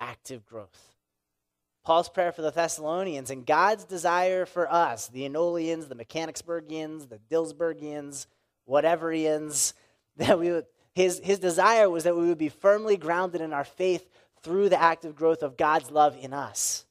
active 0.00 0.44
growth. 0.46 0.94
Paul's 1.84 2.08
prayer 2.08 2.32
for 2.32 2.42
the 2.42 2.50
Thessalonians 2.50 3.30
and 3.30 3.46
God's 3.46 3.84
desire 3.84 4.44
for 4.44 4.70
us, 4.70 5.08
the 5.08 5.24
Enolians, 5.24 5.88
the 5.88 5.94
Mechanicsburgians, 5.94 7.08
the 7.08 7.18
Dillsburgians, 7.30 8.26
whateverians, 8.68 9.72
that 10.16 10.38
we 10.38 10.50
would, 10.50 10.66
his, 10.94 11.20
his 11.20 11.38
desire 11.38 11.88
was 11.88 12.04
that 12.04 12.16
we 12.16 12.26
would 12.26 12.38
be 12.38 12.50
firmly 12.50 12.96
grounded 12.96 13.40
in 13.40 13.52
our 13.52 13.64
faith 13.64 14.06
through 14.42 14.68
the 14.68 14.80
active 14.80 15.14
growth 15.14 15.42
of 15.42 15.56
God's 15.56 15.90
love 15.90 16.16
in 16.20 16.32
us. 16.32 16.84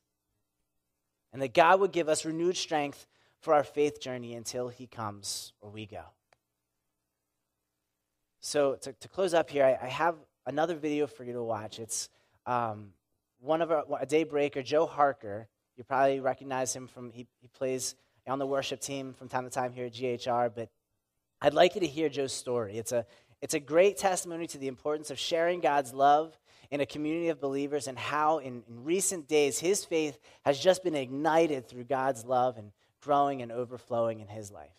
And 1.31 1.41
that 1.41 1.53
God 1.53 1.79
would 1.79 1.91
give 1.91 2.09
us 2.09 2.25
renewed 2.25 2.57
strength 2.57 3.05
for 3.39 3.53
our 3.53 3.63
faith 3.63 4.01
journey 4.01 4.33
until 4.33 4.69
he 4.69 4.87
comes 4.87 5.53
or 5.61 5.69
we 5.69 5.85
go. 5.85 6.01
So, 8.39 8.75
to, 8.75 8.93
to 8.93 9.07
close 9.07 9.33
up 9.33 9.49
here, 9.49 9.63
I, 9.63 9.85
I 9.85 9.89
have 9.89 10.15
another 10.45 10.75
video 10.75 11.05
for 11.05 11.23
you 11.23 11.33
to 11.33 11.43
watch. 11.43 11.79
It's 11.79 12.09
um, 12.47 12.93
one 13.39 13.61
of 13.61 13.71
our, 13.71 13.83
a 13.99 14.05
daybreaker, 14.05 14.63
Joe 14.63 14.87
Harker. 14.87 15.47
You 15.75 15.83
probably 15.83 16.19
recognize 16.19 16.75
him 16.75 16.87
from, 16.87 17.11
he, 17.11 17.27
he 17.39 17.47
plays 17.47 17.93
on 18.25 18.39
the 18.39 18.47
worship 18.47 18.79
team 18.79 19.13
from 19.13 19.27
time 19.27 19.43
to 19.43 19.49
time 19.49 19.73
here 19.73 19.85
at 19.85 19.93
GHR, 19.93 20.47
but 20.53 20.69
I'd 21.39 21.53
like 21.53 21.75
you 21.75 21.81
to 21.81 21.87
hear 21.87 22.09
Joe's 22.09 22.33
story. 22.33 22.77
It's 22.77 22.91
a, 22.91 23.05
it's 23.41 23.53
a 23.53 23.59
great 23.59 23.97
testimony 23.97 24.47
to 24.47 24.57
the 24.57 24.67
importance 24.67 25.11
of 25.11 25.19
sharing 25.19 25.59
God's 25.59 25.93
love 25.93 26.37
in 26.71 26.81
a 26.81 26.85
community 26.85 27.29
of 27.29 27.39
believers 27.39 27.87
and 27.87 27.97
how 27.97 28.39
in, 28.39 28.63
in 28.67 28.83
recent 28.83 29.27
days 29.27 29.59
his 29.59 29.85
faith 29.85 30.17
has 30.43 30.59
just 30.59 30.83
been 30.83 30.95
ignited 30.95 31.67
through 31.67 31.83
God's 31.83 32.25
love 32.25 32.57
and 32.57 32.71
growing 33.01 33.41
and 33.41 33.51
overflowing 33.51 34.19
in 34.19 34.27
his 34.27 34.51
life. 34.51 34.71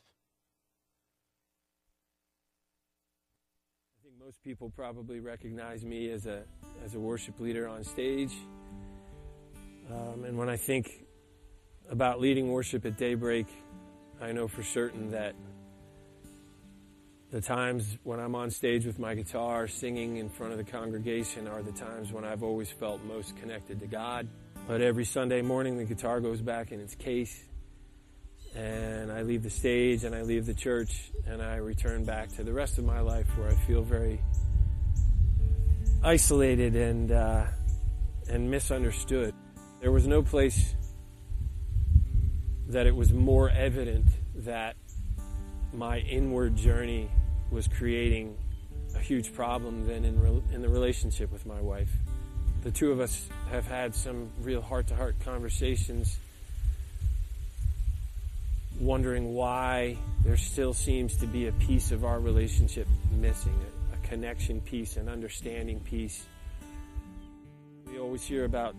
Most 4.29 4.45
people 4.45 4.71
probably 4.77 5.21
recognize 5.21 5.83
me 5.83 6.11
as 6.11 6.27
a 6.27 6.43
as 6.85 6.95
a 6.95 7.01
worship 7.01 7.41
leader 7.41 7.67
on 7.67 7.83
stage. 7.83 8.35
Um, 9.91 10.25
and 10.25 10.37
when 10.37 10.51
I 10.51 10.59
think 10.59 11.07
about 11.89 12.21
leading 12.21 12.53
worship 12.53 12.85
at 12.85 12.99
daybreak, 12.99 13.47
I 14.21 14.33
know 14.33 14.47
for 14.47 14.63
certain 14.63 15.13
that 15.13 15.35
the 17.31 17.41
times 17.41 17.97
when 18.03 18.21
I'm 18.21 18.35
on 18.35 18.51
stage 18.51 18.85
with 18.85 18.99
my 18.99 19.15
guitar 19.15 19.67
singing 19.67 20.19
in 20.19 20.29
front 20.29 20.53
of 20.53 20.59
the 20.59 20.71
congregation 20.71 21.49
are 21.49 21.63
the 21.63 21.73
times 21.73 22.13
when 22.13 22.27
I've 22.27 22.43
always 22.43 22.71
felt 22.71 23.03
most 23.05 23.35
connected 23.39 23.81
to 23.81 23.87
God. 23.87 24.29
But 24.67 24.83
every 24.83 25.07
Sunday 25.07 25.41
morning, 25.41 25.79
the 25.79 25.87
guitar 25.87 26.21
goes 26.21 26.43
back 26.43 26.71
in 26.71 26.81
its 26.81 26.95
case, 26.95 27.47
and 28.59 29.13
I 29.13 29.23
leave 29.23 29.45
the 29.45 29.51
stage 29.51 30.03
and 30.03 30.15
I 30.15 30.23
leave 30.23 30.45
the 30.45 30.55
church, 30.55 31.13
and 31.27 31.41
I 31.41 31.57
return 31.57 32.05
back 32.05 32.29
to 32.37 32.43
the 32.43 32.53
rest 32.53 32.79
of 32.79 32.85
my 32.85 33.01
life 33.01 33.27
where 33.39 33.49
I 33.49 33.55
feel 33.55 33.83
very 33.83 34.21
isolated 36.03 36.75
and 36.75 37.13
uh, 37.13 37.45
and 38.29 38.51
misunderstood. 38.51 39.35
There 39.81 39.93
was 39.93 40.07
no 40.07 40.23
place 40.23 40.75
that 42.69 42.87
it 42.87 42.95
was 42.95 43.13
more 43.13 43.49
evident 43.49 44.07
that 44.35 44.77
my 45.73 45.99
inward 45.99 46.57
journey 46.57 47.09
was 47.51 47.69
creating 47.69 48.37
a 48.97 48.99
huge 48.99 49.33
problem 49.35 49.87
than 49.87 50.05
in, 50.05 50.21
re- 50.21 50.43
in 50.53 50.63
the 50.63 50.69
relationship 50.69 51.31
with 51.31 51.47
my 51.47 51.61
wife. 51.61 51.91
The 52.63 52.73
two 52.73 52.91
of 52.91 52.99
us 53.01 53.29
have 53.51 53.67
had 53.67 53.95
some 53.95 54.31
real 54.41 54.61
heart 54.61 54.89
to 54.89 54.97
heart 54.97 55.17
conversations, 55.21 56.19
wondering 58.81 59.35
why 59.35 59.97
there 60.25 60.37
still 60.37 60.73
seems 60.73 61.17
to 61.17 61.27
be 61.27 61.49
a 61.49 61.53
piece 61.53 61.91
of 61.91 62.05
our 62.05 62.21
relationship 62.21 62.87
missing 63.13 63.59
a 63.93 64.07
connection 64.07 64.61
piece 64.61 64.97
an 64.97 65.09
understanding 65.09 65.81
piece. 65.81 66.25
We 67.87 67.99
always 67.99 68.23
hear 68.23 68.45
about 68.45 68.75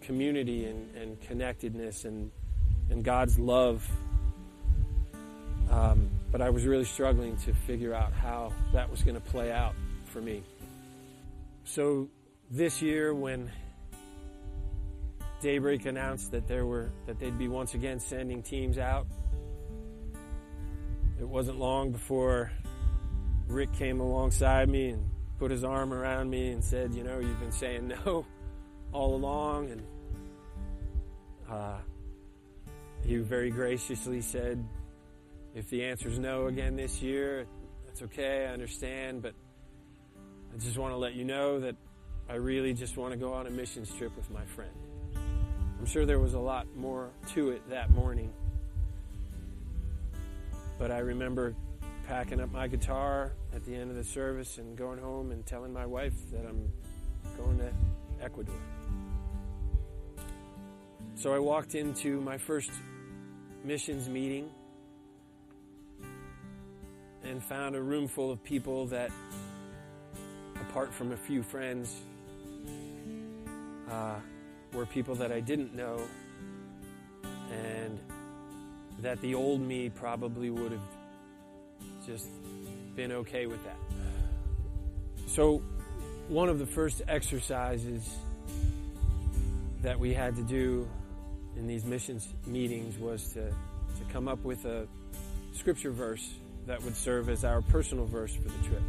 community 0.00 0.66
and, 0.66 0.94
and 0.96 1.20
connectedness 1.20 2.04
and, 2.04 2.30
and 2.90 3.04
God's 3.04 3.38
love. 3.38 3.88
Um, 5.70 6.10
but 6.32 6.40
I 6.40 6.50
was 6.50 6.64
really 6.64 6.84
struggling 6.84 7.36
to 7.38 7.54
figure 7.54 7.94
out 7.94 8.12
how 8.12 8.52
that 8.72 8.90
was 8.90 9.02
going 9.02 9.14
to 9.14 9.20
play 9.20 9.52
out 9.52 9.74
for 10.06 10.20
me. 10.20 10.42
So 11.64 12.08
this 12.50 12.82
year, 12.82 13.14
when 13.14 13.50
Daybreak 15.40 15.86
announced 15.86 16.32
that 16.32 16.48
there 16.48 16.66
were 16.66 16.90
that 17.06 17.18
they'd 17.18 17.38
be 17.38 17.48
once 17.48 17.74
again 17.74 18.00
sending 18.00 18.42
teams 18.42 18.78
out, 18.78 19.06
it 21.20 21.28
wasn't 21.28 21.58
long 21.58 21.92
before 21.92 22.50
Rick 23.46 23.72
came 23.74 24.00
alongside 24.00 24.68
me 24.68 24.90
and 24.90 25.04
put 25.38 25.50
his 25.50 25.64
arm 25.64 25.92
around 25.92 26.30
me 26.30 26.50
and 26.50 26.64
said, 26.64 26.94
You 26.94 27.04
know, 27.04 27.18
you've 27.18 27.38
been 27.38 27.52
saying 27.52 27.88
no 27.88 28.24
all 28.92 29.14
along. 29.14 29.70
And 29.70 29.82
uh, 31.48 31.78
he 33.04 33.16
very 33.18 33.50
graciously 33.50 34.22
said, 34.22 34.64
If 35.54 35.68
the 35.68 35.84
answer 35.84 36.08
is 36.08 36.18
no 36.18 36.46
again 36.46 36.76
this 36.76 37.02
year, 37.02 37.46
that's 37.84 38.00
okay, 38.02 38.46
I 38.46 38.52
understand, 38.52 39.20
but 39.20 39.34
I 40.54 40.58
just 40.58 40.78
want 40.78 40.92
to 40.94 40.96
let 40.96 41.14
you 41.14 41.24
know 41.24 41.60
that 41.60 41.76
I 42.30 42.34
really 42.34 42.72
just 42.72 42.96
want 42.96 43.12
to 43.12 43.18
go 43.18 43.34
on 43.34 43.46
a 43.46 43.50
missions 43.50 43.92
trip 43.94 44.16
with 44.16 44.30
my 44.30 44.44
friend. 44.46 44.72
I'm 45.78 45.86
sure 45.86 46.06
there 46.06 46.18
was 46.18 46.34
a 46.34 46.38
lot 46.38 46.66
more 46.76 47.10
to 47.34 47.50
it 47.50 47.68
that 47.68 47.90
morning. 47.90 48.32
But 50.80 50.90
I 50.90 51.00
remember 51.00 51.54
packing 52.08 52.40
up 52.40 52.50
my 52.50 52.66
guitar 52.66 53.34
at 53.54 53.66
the 53.66 53.74
end 53.74 53.90
of 53.90 53.96
the 53.96 54.02
service 54.02 54.56
and 54.56 54.78
going 54.78 54.98
home 54.98 55.30
and 55.30 55.44
telling 55.44 55.74
my 55.74 55.84
wife 55.84 56.14
that 56.32 56.46
I'm 56.46 56.72
going 57.36 57.58
to 57.58 57.70
Ecuador. 58.24 58.54
So 61.16 61.34
I 61.34 61.38
walked 61.38 61.74
into 61.74 62.22
my 62.22 62.38
first 62.38 62.70
missions 63.62 64.08
meeting 64.08 64.48
and 67.24 67.44
found 67.44 67.76
a 67.76 67.82
room 67.82 68.08
full 68.08 68.30
of 68.30 68.42
people 68.42 68.86
that, 68.86 69.10
apart 70.62 70.94
from 70.94 71.12
a 71.12 71.16
few 71.18 71.42
friends, 71.42 71.94
uh, 73.90 74.14
were 74.72 74.86
people 74.86 75.14
that 75.16 75.30
I 75.30 75.40
didn't 75.40 75.74
know 75.74 76.00
and 77.52 78.00
that 79.02 79.20
the 79.20 79.34
old 79.34 79.60
me 79.60 79.88
probably 79.90 80.50
would 80.50 80.72
have 80.72 80.80
just 82.06 82.28
been 82.96 83.12
okay 83.12 83.46
with 83.46 83.62
that. 83.64 83.76
So, 85.26 85.62
one 86.28 86.48
of 86.48 86.58
the 86.58 86.66
first 86.66 87.02
exercises 87.08 88.08
that 89.82 89.98
we 89.98 90.12
had 90.12 90.36
to 90.36 90.42
do 90.42 90.88
in 91.56 91.66
these 91.66 91.84
missions 91.84 92.28
meetings 92.46 92.98
was 92.98 93.28
to, 93.32 93.48
to 93.50 94.12
come 94.12 94.28
up 94.28 94.42
with 94.44 94.64
a 94.64 94.86
scripture 95.52 95.90
verse 95.90 96.34
that 96.66 96.82
would 96.82 96.96
serve 96.96 97.28
as 97.28 97.44
our 97.44 97.62
personal 97.62 98.06
verse 98.06 98.34
for 98.34 98.48
the 98.48 98.68
trip. 98.68 98.82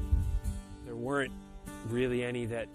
There 0.86 0.96
weren't 0.96 1.34
really 1.90 2.24
any 2.24 2.46
that 2.46 2.68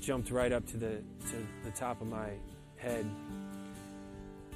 jumped 0.00 0.30
right 0.30 0.52
up 0.52 0.66
to 0.66 0.76
the 0.76 1.02
to 1.30 1.46
the 1.64 1.70
top 1.70 2.00
of 2.00 2.08
my 2.08 2.30
head. 2.76 3.06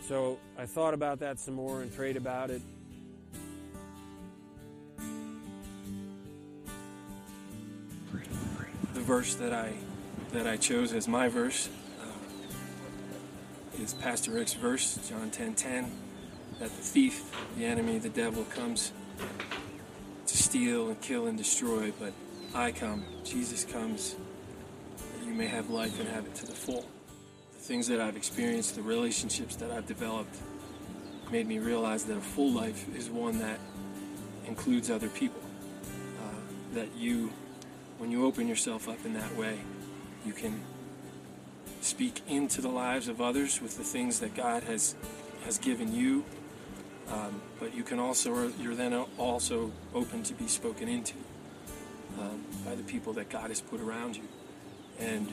So 0.02 0.38
I 0.58 0.66
thought 0.66 0.94
about 0.94 1.18
that 1.20 1.38
some 1.38 1.54
more 1.54 1.82
and 1.82 1.94
prayed 1.94 2.16
about 2.16 2.50
it. 2.50 2.62
The 8.94 9.00
verse 9.00 9.34
that 9.37 9.52
I 9.52 9.72
that 10.32 10.46
I 10.46 10.56
chose 10.56 10.92
as 10.92 11.08
my 11.08 11.28
verse 11.28 11.68
uh, 12.02 13.82
is 13.82 13.94
Pastor 13.94 14.32
Rick's 14.32 14.54
verse, 14.54 14.98
John 15.08 15.30
10:10, 15.30 15.32
10, 15.32 15.54
10, 15.54 15.92
that 16.58 16.68
the 16.68 16.82
thief, 16.82 17.30
the 17.56 17.64
enemy, 17.64 17.98
the 17.98 18.08
devil 18.08 18.44
comes 18.44 18.92
to 20.26 20.37
steal 20.37 20.88
and 20.88 21.00
kill 21.00 21.26
and 21.26 21.38
destroy, 21.38 21.92
but 21.98 22.12
I 22.54 22.72
come, 22.72 23.04
Jesus 23.24 23.64
comes, 23.64 24.16
that 24.96 25.26
you 25.26 25.32
may 25.32 25.46
have 25.46 25.70
life 25.70 25.98
and 26.00 26.08
have 26.08 26.26
it 26.26 26.34
to 26.37 26.46
the 26.46 26.52
full. 26.52 26.84
Things 27.68 27.87
that 27.88 28.00
I've 28.00 28.16
experienced, 28.16 28.76
the 28.76 28.83
relationships 28.83 29.57
that 29.57 29.70
I've 29.70 29.87
developed, 29.87 30.35
made 31.31 31.46
me 31.46 31.59
realize 31.59 32.04
that 32.04 32.16
a 32.16 32.20
full 32.20 32.50
life 32.50 32.87
is 32.96 33.11
one 33.11 33.38
that 33.40 33.61
includes 34.46 34.90
other 34.90 35.11
people. 35.11 35.42
Uh, 36.18 36.74
that 36.74 36.88
you, 36.96 37.31
when 37.98 38.11
you 38.11 38.24
open 38.24 38.48
yourself 38.48 38.88
up 38.88 39.04
in 39.04 39.12
that 39.12 39.37
way, 39.37 39.59
you 40.24 40.33
can 40.33 40.59
speak 41.83 42.22
into 42.26 42.62
the 42.62 42.70
lives 42.70 43.07
of 43.07 43.20
others 43.20 43.61
with 43.61 43.76
the 43.76 43.85
things 43.85 44.18
that 44.20 44.35
God 44.35 44.62
has 44.62 44.94
has 45.44 45.59
given 45.59 45.94
you 45.94 46.24
um, 47.11 47.40
but 47.59 47.74
you 47.74 47.83
can 47.83 47.98
also, 47.98 48.50
you're 48.61 48.74
then 48.74 48.92
also 49.16 49.72
open 49.94 50.22
to 50.24 50.35
be 50.35 50.46
spoken 50.46 50.88
into 50.88 51.14
um, 52.18 52.44
by 52.64 52.74
the 52.74 52.83
people 52.83 53.12
that 53.14 53.31
God 53.31 53.48
has 53.48 53.61
put 53.61 53.81
around 53.81 54.16
you. 54.16 54.24
And 54.98 55.33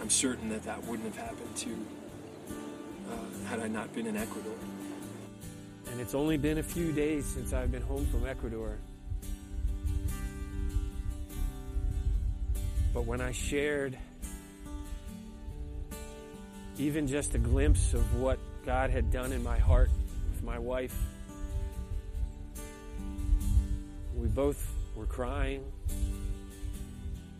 I'm 0.00 0.10
certain 0.10 0.48
that 0.50 0.62
that 0.64 0.82
wouldn't 0.84 1.14
have 1.14 1.28
happened 1.28 1.56
to 1.56 1.86
uh, 3.10 3.48
had 3.48 3.60
I 3.60 3.68
not 3.68 3.92
been 3.94 4.06
in 4.06 4.16
Ecuador. 4.16 4.54
And 5.90 6.00
it's 6.00 6.14
only 6.14 6.36
been 6.36 6.58
a 6.58 6.62
few 6.62 6.92
days 6.92 7.26
since 7.26 7.52
I've 7.52 7.70
been 7.70 7.82
home 7.82 8.06
from 8.06 8.26
Ecuador. 8.26 8.78
But 12.92 13.06
when 13.06 13.20
I 13.20 13.32
shared 13.32 13.98
even 16.78 17.06
just 17.06 17.34
a 17.34 17.38
glimpse 17.38 17.94
of 17.94 18.20
what 18.20 18.38
God 18.66 18.90
had 18.90 19.12
done 19.12 19.32
in 19.32 19.42
my 19.42 19.58
heart 19.58 19.90
with 20.32 20.42
my 20.42 20.58
wife 20.58 20.96
we 24.24 24.30
both 24.30 24.72
were 24.94 25.04
crying. 25.04 25.62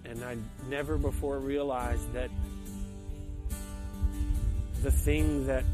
And 0.05 0.23
I 0.25 0.37
never 0.69 0.99
before 0.99 1.39
realized 1.39 2.13
that 2.13 2.31
the 4.83 4.91
thing 4.91 5.47
that 5.47 5.65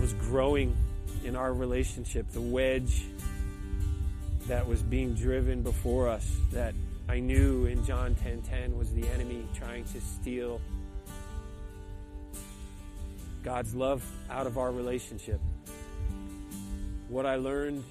was 0.00 0.12
growing 0.14 0.76
in 1.24 1.36
our 1.36 1.52
relationship, 1.52 2.30
the 2.32 2.40
wedge 2.40 3.04
that 4.46 4.66
was 4.66 4.82
being 4.82 5.14
driven 5.14 5.62
before 5.62 6.08
us, 6.08 6.36
that 6.52 6.74
I 7.08 7.18
knew 7.18 7.66
in 7.66 7.84
John 7.84 8.14
10:10 8.14 8.42
10, 8.42 8.42
10 8.42 8.78
was 8.78 8.92
the 8.94 9.06
enemy 9.08 9.46
trying 9.54 9.84
to 9.86 10.00
steal 10.00 10.60
God's 13.42 13.74
love 13.74 14.04
out 14.30 14.46
of 14.46 14.56
our 14.56 14.70
relationship. 14.70 15.40
What 17.08 17.26
I 17.26 17.36
learned 17.36 17.84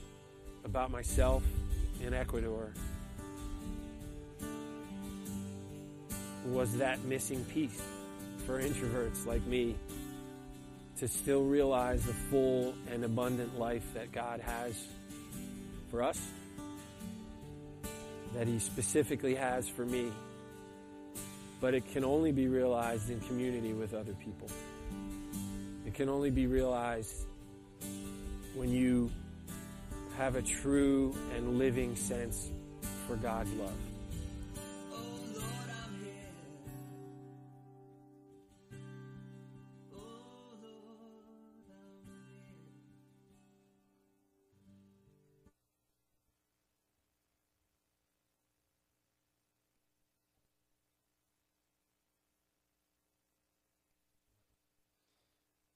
about 0.64 0.92
myself 0.92 1.44
in 2.02 2.14
Ecuador 2.14 2.72
was 6.46 6.78
that 6.78 7.04
missing 7.04 7.44
piece 7.46 7.82
for 8.46 8.62
introverts 8.62 9.26
like 9.26 9.46
me 9.46 9.76
to 10.98 11.08
still 11.08 11.44
realize 11.44 12.06
the 12.06 12.14
full 12.14 12.74
and 12.92 13.04
abundant 13.04 13.58
life 13.58 13.84
that 13.94 14.12
God 14.12 14.40
has 14.40 14.76
for 15.90 16.04
us, 16.04 16.20
that 18.34 18.48
He 18.48 18.60
specifically 18.60 19.36
has 19.36 19.68
for 19.68 19.86
me. 19.86 20.12
But 21.60 21.74
it 21.74 21.92
can 21.92 22.04
only 22.04 22.32
be 22.32 22.48
realized 22.48 23.10
in 23.10 23.20
community 23.22 23.74
with 23.74 23.94
other 23.94 24.14
people. 24.14 24.48
It 25.86 25.94
can 25.94 26.10
only 26.10 26.32
be 26.32 26.48
realized 26.48 27.26
when 28.56 28.70
you 28.70 29.12
have 30.18 30.36
a 30.36 30.42
true 30.42 31.16
and 31.36 31.58
living 31.58 31.96
sense 31.96 32.50
for 33.08 33.16
God's 33.16 33.52
love. 33.54 33.91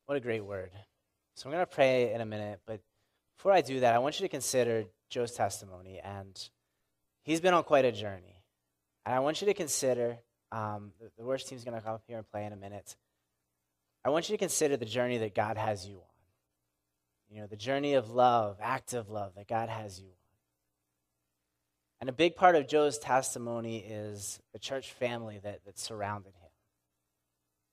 What 0.05 0.17
a 0.17 0.21
great 0.21 0.45
word. 0.45 0.71
So 1.35 1.49
I'm 1.49 1.53
going 1.53 1.65
to 1.65 1.71
pray 1.71 2.13
in 2.13 2.21
a 2.21 2.25
minute, 2.25 2.59
but 2.67 2.79
before 3.37 3.51
I 3.51 3.61
do 3.61 3.79
that, 3.79 3.95
I 3.95 3.97
want 3.99 4.19
you 4.19 4.25
to 4.25 4.29
consider 4.29 4.85
Joe's 5.09 5.31
testimony. 5.31 5.99
And 6.03 6.49
he's 7.23 7.41
been 7.41 7.53
on 7.55 7.63
quite 7.63 7.85
a 7.85 7.91
journey. 7.91 8.43
And 9.05 9.15
I 9.15 9.19
want 9.19 9.41
you 9.41 9.47
to 9.47 9.53
consider 9.53 10.19
um, 10.51 10.91
the, 10.99 11.09
the 11.17 11.25
worst 11.25 11.47
team's 11.47 11.63
going 11.63 11.75
to 11.75 11.81
come 11.81 11.95
up 11.95 12.03
here 12.07 12.17
and 12.17 12.29
play 12.29 12.45
in 12.45 12.53
a 12.53 12.55
minute. 12.55 12.95
I 14.03 14.09
want 14.09 14.29
you 14.29 14.33
to 14.33 14.37
consider 14.37 14.77
the 14.77 14.85
journey 14.85 15.17
that 15.17 15.33
God 15.33 15.57
has 15.57 15.87
you 15.87 15.95
on. 15.95 16.01
You 17.29 17.41
know, 17.41 17.47
the 17.47 17.55
journey 17.55 17.95
of 17.95 18.11
love, 18.11 18.57
active 18.61 19.09
love 19.09 19.33
that 19.35 19.47
God 19.47 19.69
has 19.69 19.99
you 19.99 20.05
on. 20.05 20.13
And 22.01 22.09
a 22.09 22.13
big 22.13 22.35
part 22.35 22.55
of 22.55 22.67
Joe's 22.67 22.99
testimony 22.99 23.79
is 23.79 24.39
the 24.53 24.59
church 24.59 24.93
family 24.93 25.39
that, 25.43 25.65
that 25.65 25.79
surrounded 25.79 26.33
him 26.35 26.49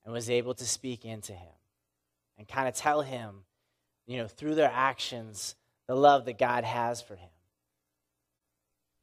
and 0.05 0.15
was 0.15 0.31
able 0.31 0.55
to 0.55 0.65
speak 0.65 1.05
into 1.05 1.33
him 1.33 1.53
and 2.43 2.49
kind 2.49 2.67
of 2.67 2.75
tell 2.75 3.03
him 3.03 3.45
you 4.05 4.19
know, 4.19 4.27
through 4.27 4.57
their 4.57 4.71
actions, 4.73 5.55
the 5.87 5.95
love 5.95 6.25
that 6.25 6.37
God 6.37 6.65
has 6.65 7.01
for 7.01 7.15
him. 7.15 7.29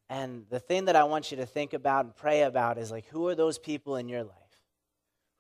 And 0.10 0.46
the 0.50 0.60
thing 0.60 0.86
that 0.86 0.98
I 0.98 1.06
want 1.06 1.32
you 1.32 1.38
to 1.38 1.46
think 1.46 1.74
about 1.74 2.04
and 2.04 2.14
pray 2.14 2.42
about 2.42 2.78
is 2.78 2.92
like, 2.92 3.08
who 3.08 3.28
are 3.30 3.36
those 3.36 3.58
people 3.58 3.96
in 3.96 4.10
your 4.10 4.24
life? 4.24 4.34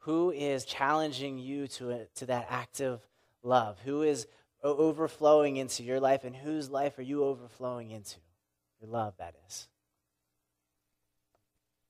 Who 0.03 0.31
is 0.31 0.63
challenging 0.63 1.39
you 1.39 1.67
to, 1.67 2.05
to 2.15 2.25
that 2.27 2.47
active 2.49 3.01
love? 3.43 3.79
Who 3.83 4.03
is 4.03 4.27
overflowing 4.63 5.57
into 5.57 5.83
your 5.83 5.99
life, 5.99 6.23
and 6.23 6.33
whose 6.33 6.69
life 6.69 6.97
are 6.97 7.03
you 7.03 7.25
overflowing 7.25 7.91
into? 7.91 8.15
Your 8.79 8.89
love, 8.89 9.15
that 9.17 9.35
is. 9.45 9.67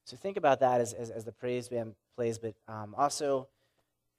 So 0.05 0.17
think 0.17 0.37
about 0.37 0.61
that 0.61 0.81
as, 0.81 0.93
as, 0.93 1.11
as 1.11 1.23
the 1.23 1.31
praise 1.31 1.69
band 1.69 1.93
plays, 2.15 2.39
but 2.39 2.55
um, 2.67 2.95
also 2.97 3.47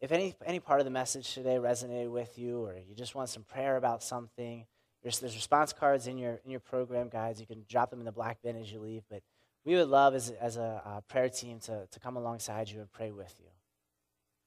if 0.00 0.12
any, 0.12 0.34
any 0.46 0.60
part 0.60 0.80
of 0.80 0.84
the 0.84 0.90
message 0.90 1.34
today 1.34 1.56
resonated 1.56 2.10
with 2.10 2.38
you 2.38 2.64
or 2.64 2.74
you 2.74 2.94
just 2.94 3.14
want 3.14 3.28
some 3.28 3.42
prayer 3.42 3.76
about 3.76 4.02
something, 4.02 4.64
there's, 5.02 5.18
there's 5.18 5.34
response 5.34 5.72
cards 5.72 6.06
in 6.06 6.18
your, 6.18 6.40
in 6.44 6.50
your 6.50 6.60
program 6.60 7.08
guides. 7.08 7.40
You 7.40 7.46
can 7.46 7.64
drop 7.68 7.90
them 7.90 8.00
in 8.00 8.06
the 8.06 8.12
black 8.12 8.38
bin 8.42 8.56
as 8.56 8.72
you 8.72 8.80
leave. 8.80 9.02
But 9.10 9.22
we 9.64 9.74
would 9.74 9.88
love 9.88 10.14
as, 10.14 10.30
as 10.30 10.56
a, 10.56 10.82
a 10.84 11.02
prayer 11.08 11.28
team 11.28 11.58
to, 11.60 11.86
to 11.90 12.00
come 12.00 12.16
alongside 12.16 12.70
you 12.70 12.80
and 12.80 12.90
pray 12.90 13.10
with 13.10 13.34
you. 13.38 13.50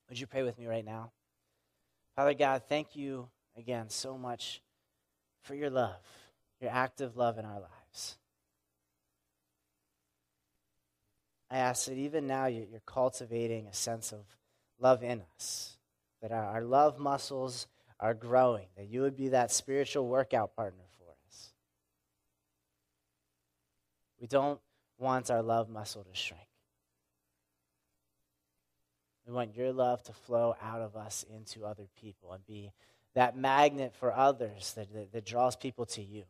Would 0.10 0.20
you 0.20 0.28
pray 0.28 0.44
with 0.44 0.58
me 0.58 0.68
right 0.68 0.86
now? 0.86 1.12
Father 2.16 2.34
God, 2.34 2.64
thank 2.68 2.96
you 2.96 3.30
again 3.58 3.90
so 3.90 4.18
much 4.18 4.62
for 5.42 5.56
your 5.56 5.70
love, 5.70 6.02
your 6.62 6.72
active 6.72 7.18
love 7.18 7.38
in 7.38 7.46
our 7.46 7.60
lives. 7.60 8.18
I 11.50 11.58
ask 11.58 11.86
that 11.86 11.98
even 11.98 12.26
now 12.26 12.48
you're 12.48 12.66
cultivating 12.86 13.68
a 13.68 13.74
sense 13.74 14.12
of 14.12 14.22
love 14.84 15.02
in 15.02 15.24
us, 15.36 15.78
that 16.22 16.32
our 16.32 16.62
love 16.62 17.00
muscles 17.00 17.68
are 18.00 18.14
growing, 18.14 18.68
that 18.76 18.90
you 18.90 19.02
would 19.02 19.16
be 19.16 19.30
that 19.30 19.50
spiritual 19.50 20.08
workout 20.08 20.56
partner 20.56 20.84
for 21.00 21.10
us. 21.26 21.54
We 24.20 24.28
don't 24.28 24.60
want 25.00 25.32
our 25.32 25.42
love 25.42 25.70
muscle 25.70 26.04
to 26.04 26.14
shrink. 26.14 26.44
We 29.26 29.32
want 29.32 29.56
your 29.56 29.72
love 29.72 30.04
to 30.04 30.14
flow 30.14 30.54
out 30.62 30.82
of 30.82 30.98
us 30.98 31.26
into 31.34 31.66
other 31.66 31.88
people 32.02 32.34
and 32.34 32.46
be 32.46 32.74
that 33.16 33.38
magnet 33.38 33.94
for 33.96 34.14
others 34.14 34.74
that, 34.74 34.94
that, 34.94 35.14
that 35.14 35.26
draws 35.26 35.56
people 35.56 35.86
to 35.86 36.02
you. 36.02 36.24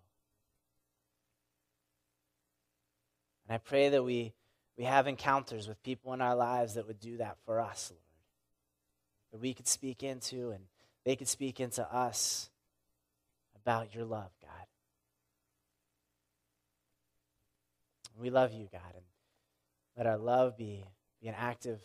And 3.48 3.56
I 3.56 3.58
pray 3.58 3.90
that 3.90 4.04
we, 4.04 4.34
we 4.78 4.84
have 4.84 5.08
encounters 5.08 5.68
with 5.68 5.82
people 5.82 6.14
in 6.14 6.22
our 6.22 6.36
lives 6.36 6.76
that 6.76 6.86
would 6.86 7.00
do 7.00 7.18
that 7.18 7.38
for 7.46 7.60
us, 7.60 7.92
Lord. 7.92 8.13
That 9.34 9.42
we 9.42 9.54
could 9.54 9.68
speak 9.68 10.02
into 10.02 10.52
and 10.52 10.64
they 11.04 11.18
could 11.18 11.28
speak 11.28 11.60
into 11.60 11.84
us 11.94 12.50
about 13.62 13.94
your 13.94 14.06
love, 14.06 14.32
God. 14.42 14.52
We 18.18 18.30
love 18.30 18.54
you, 18.54 18.70
God, 18.72 18.82
and 18.96 19.04
let 19.98 20.08
our 20.08 20.18
love 20.18 20.56
be, 20.56 20.86
be 21.22 21.28
an 21.28 21.36
active 21.38 21.82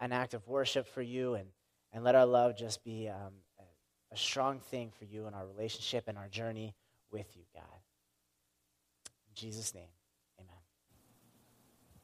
an 0.00 0.12
act 0.12 0.34
of 0.34 0.46
worship 0.48 0.86
for 0.86 1.02
you, 1.02 1.34
and, 1.34 1.46
and 1.92 2.04
let 2.04 2.14
our 2.14 2.26
love 2.26 2.56
just 2.56 2.84
be 2.84 3.08
um, 3.08 3.32
a, 3.58 4.14
a 4.14 4.16
strong 4.16 4.60
thing 4.60 4.92
for 4.98 5.04
you 5.04 5.26
in 5.26 5.34
our 5.34 5.46
relationship 5.46 6.04
and 6.06 6.18
our 6.18 6.28
journey 6.28 6.74
with 7.10 7.26
you, 7.36 7.42
God. 7.54 7.64
In 9.28 9.34
Jesus' 9.34 9.74
name. 9.74 9.84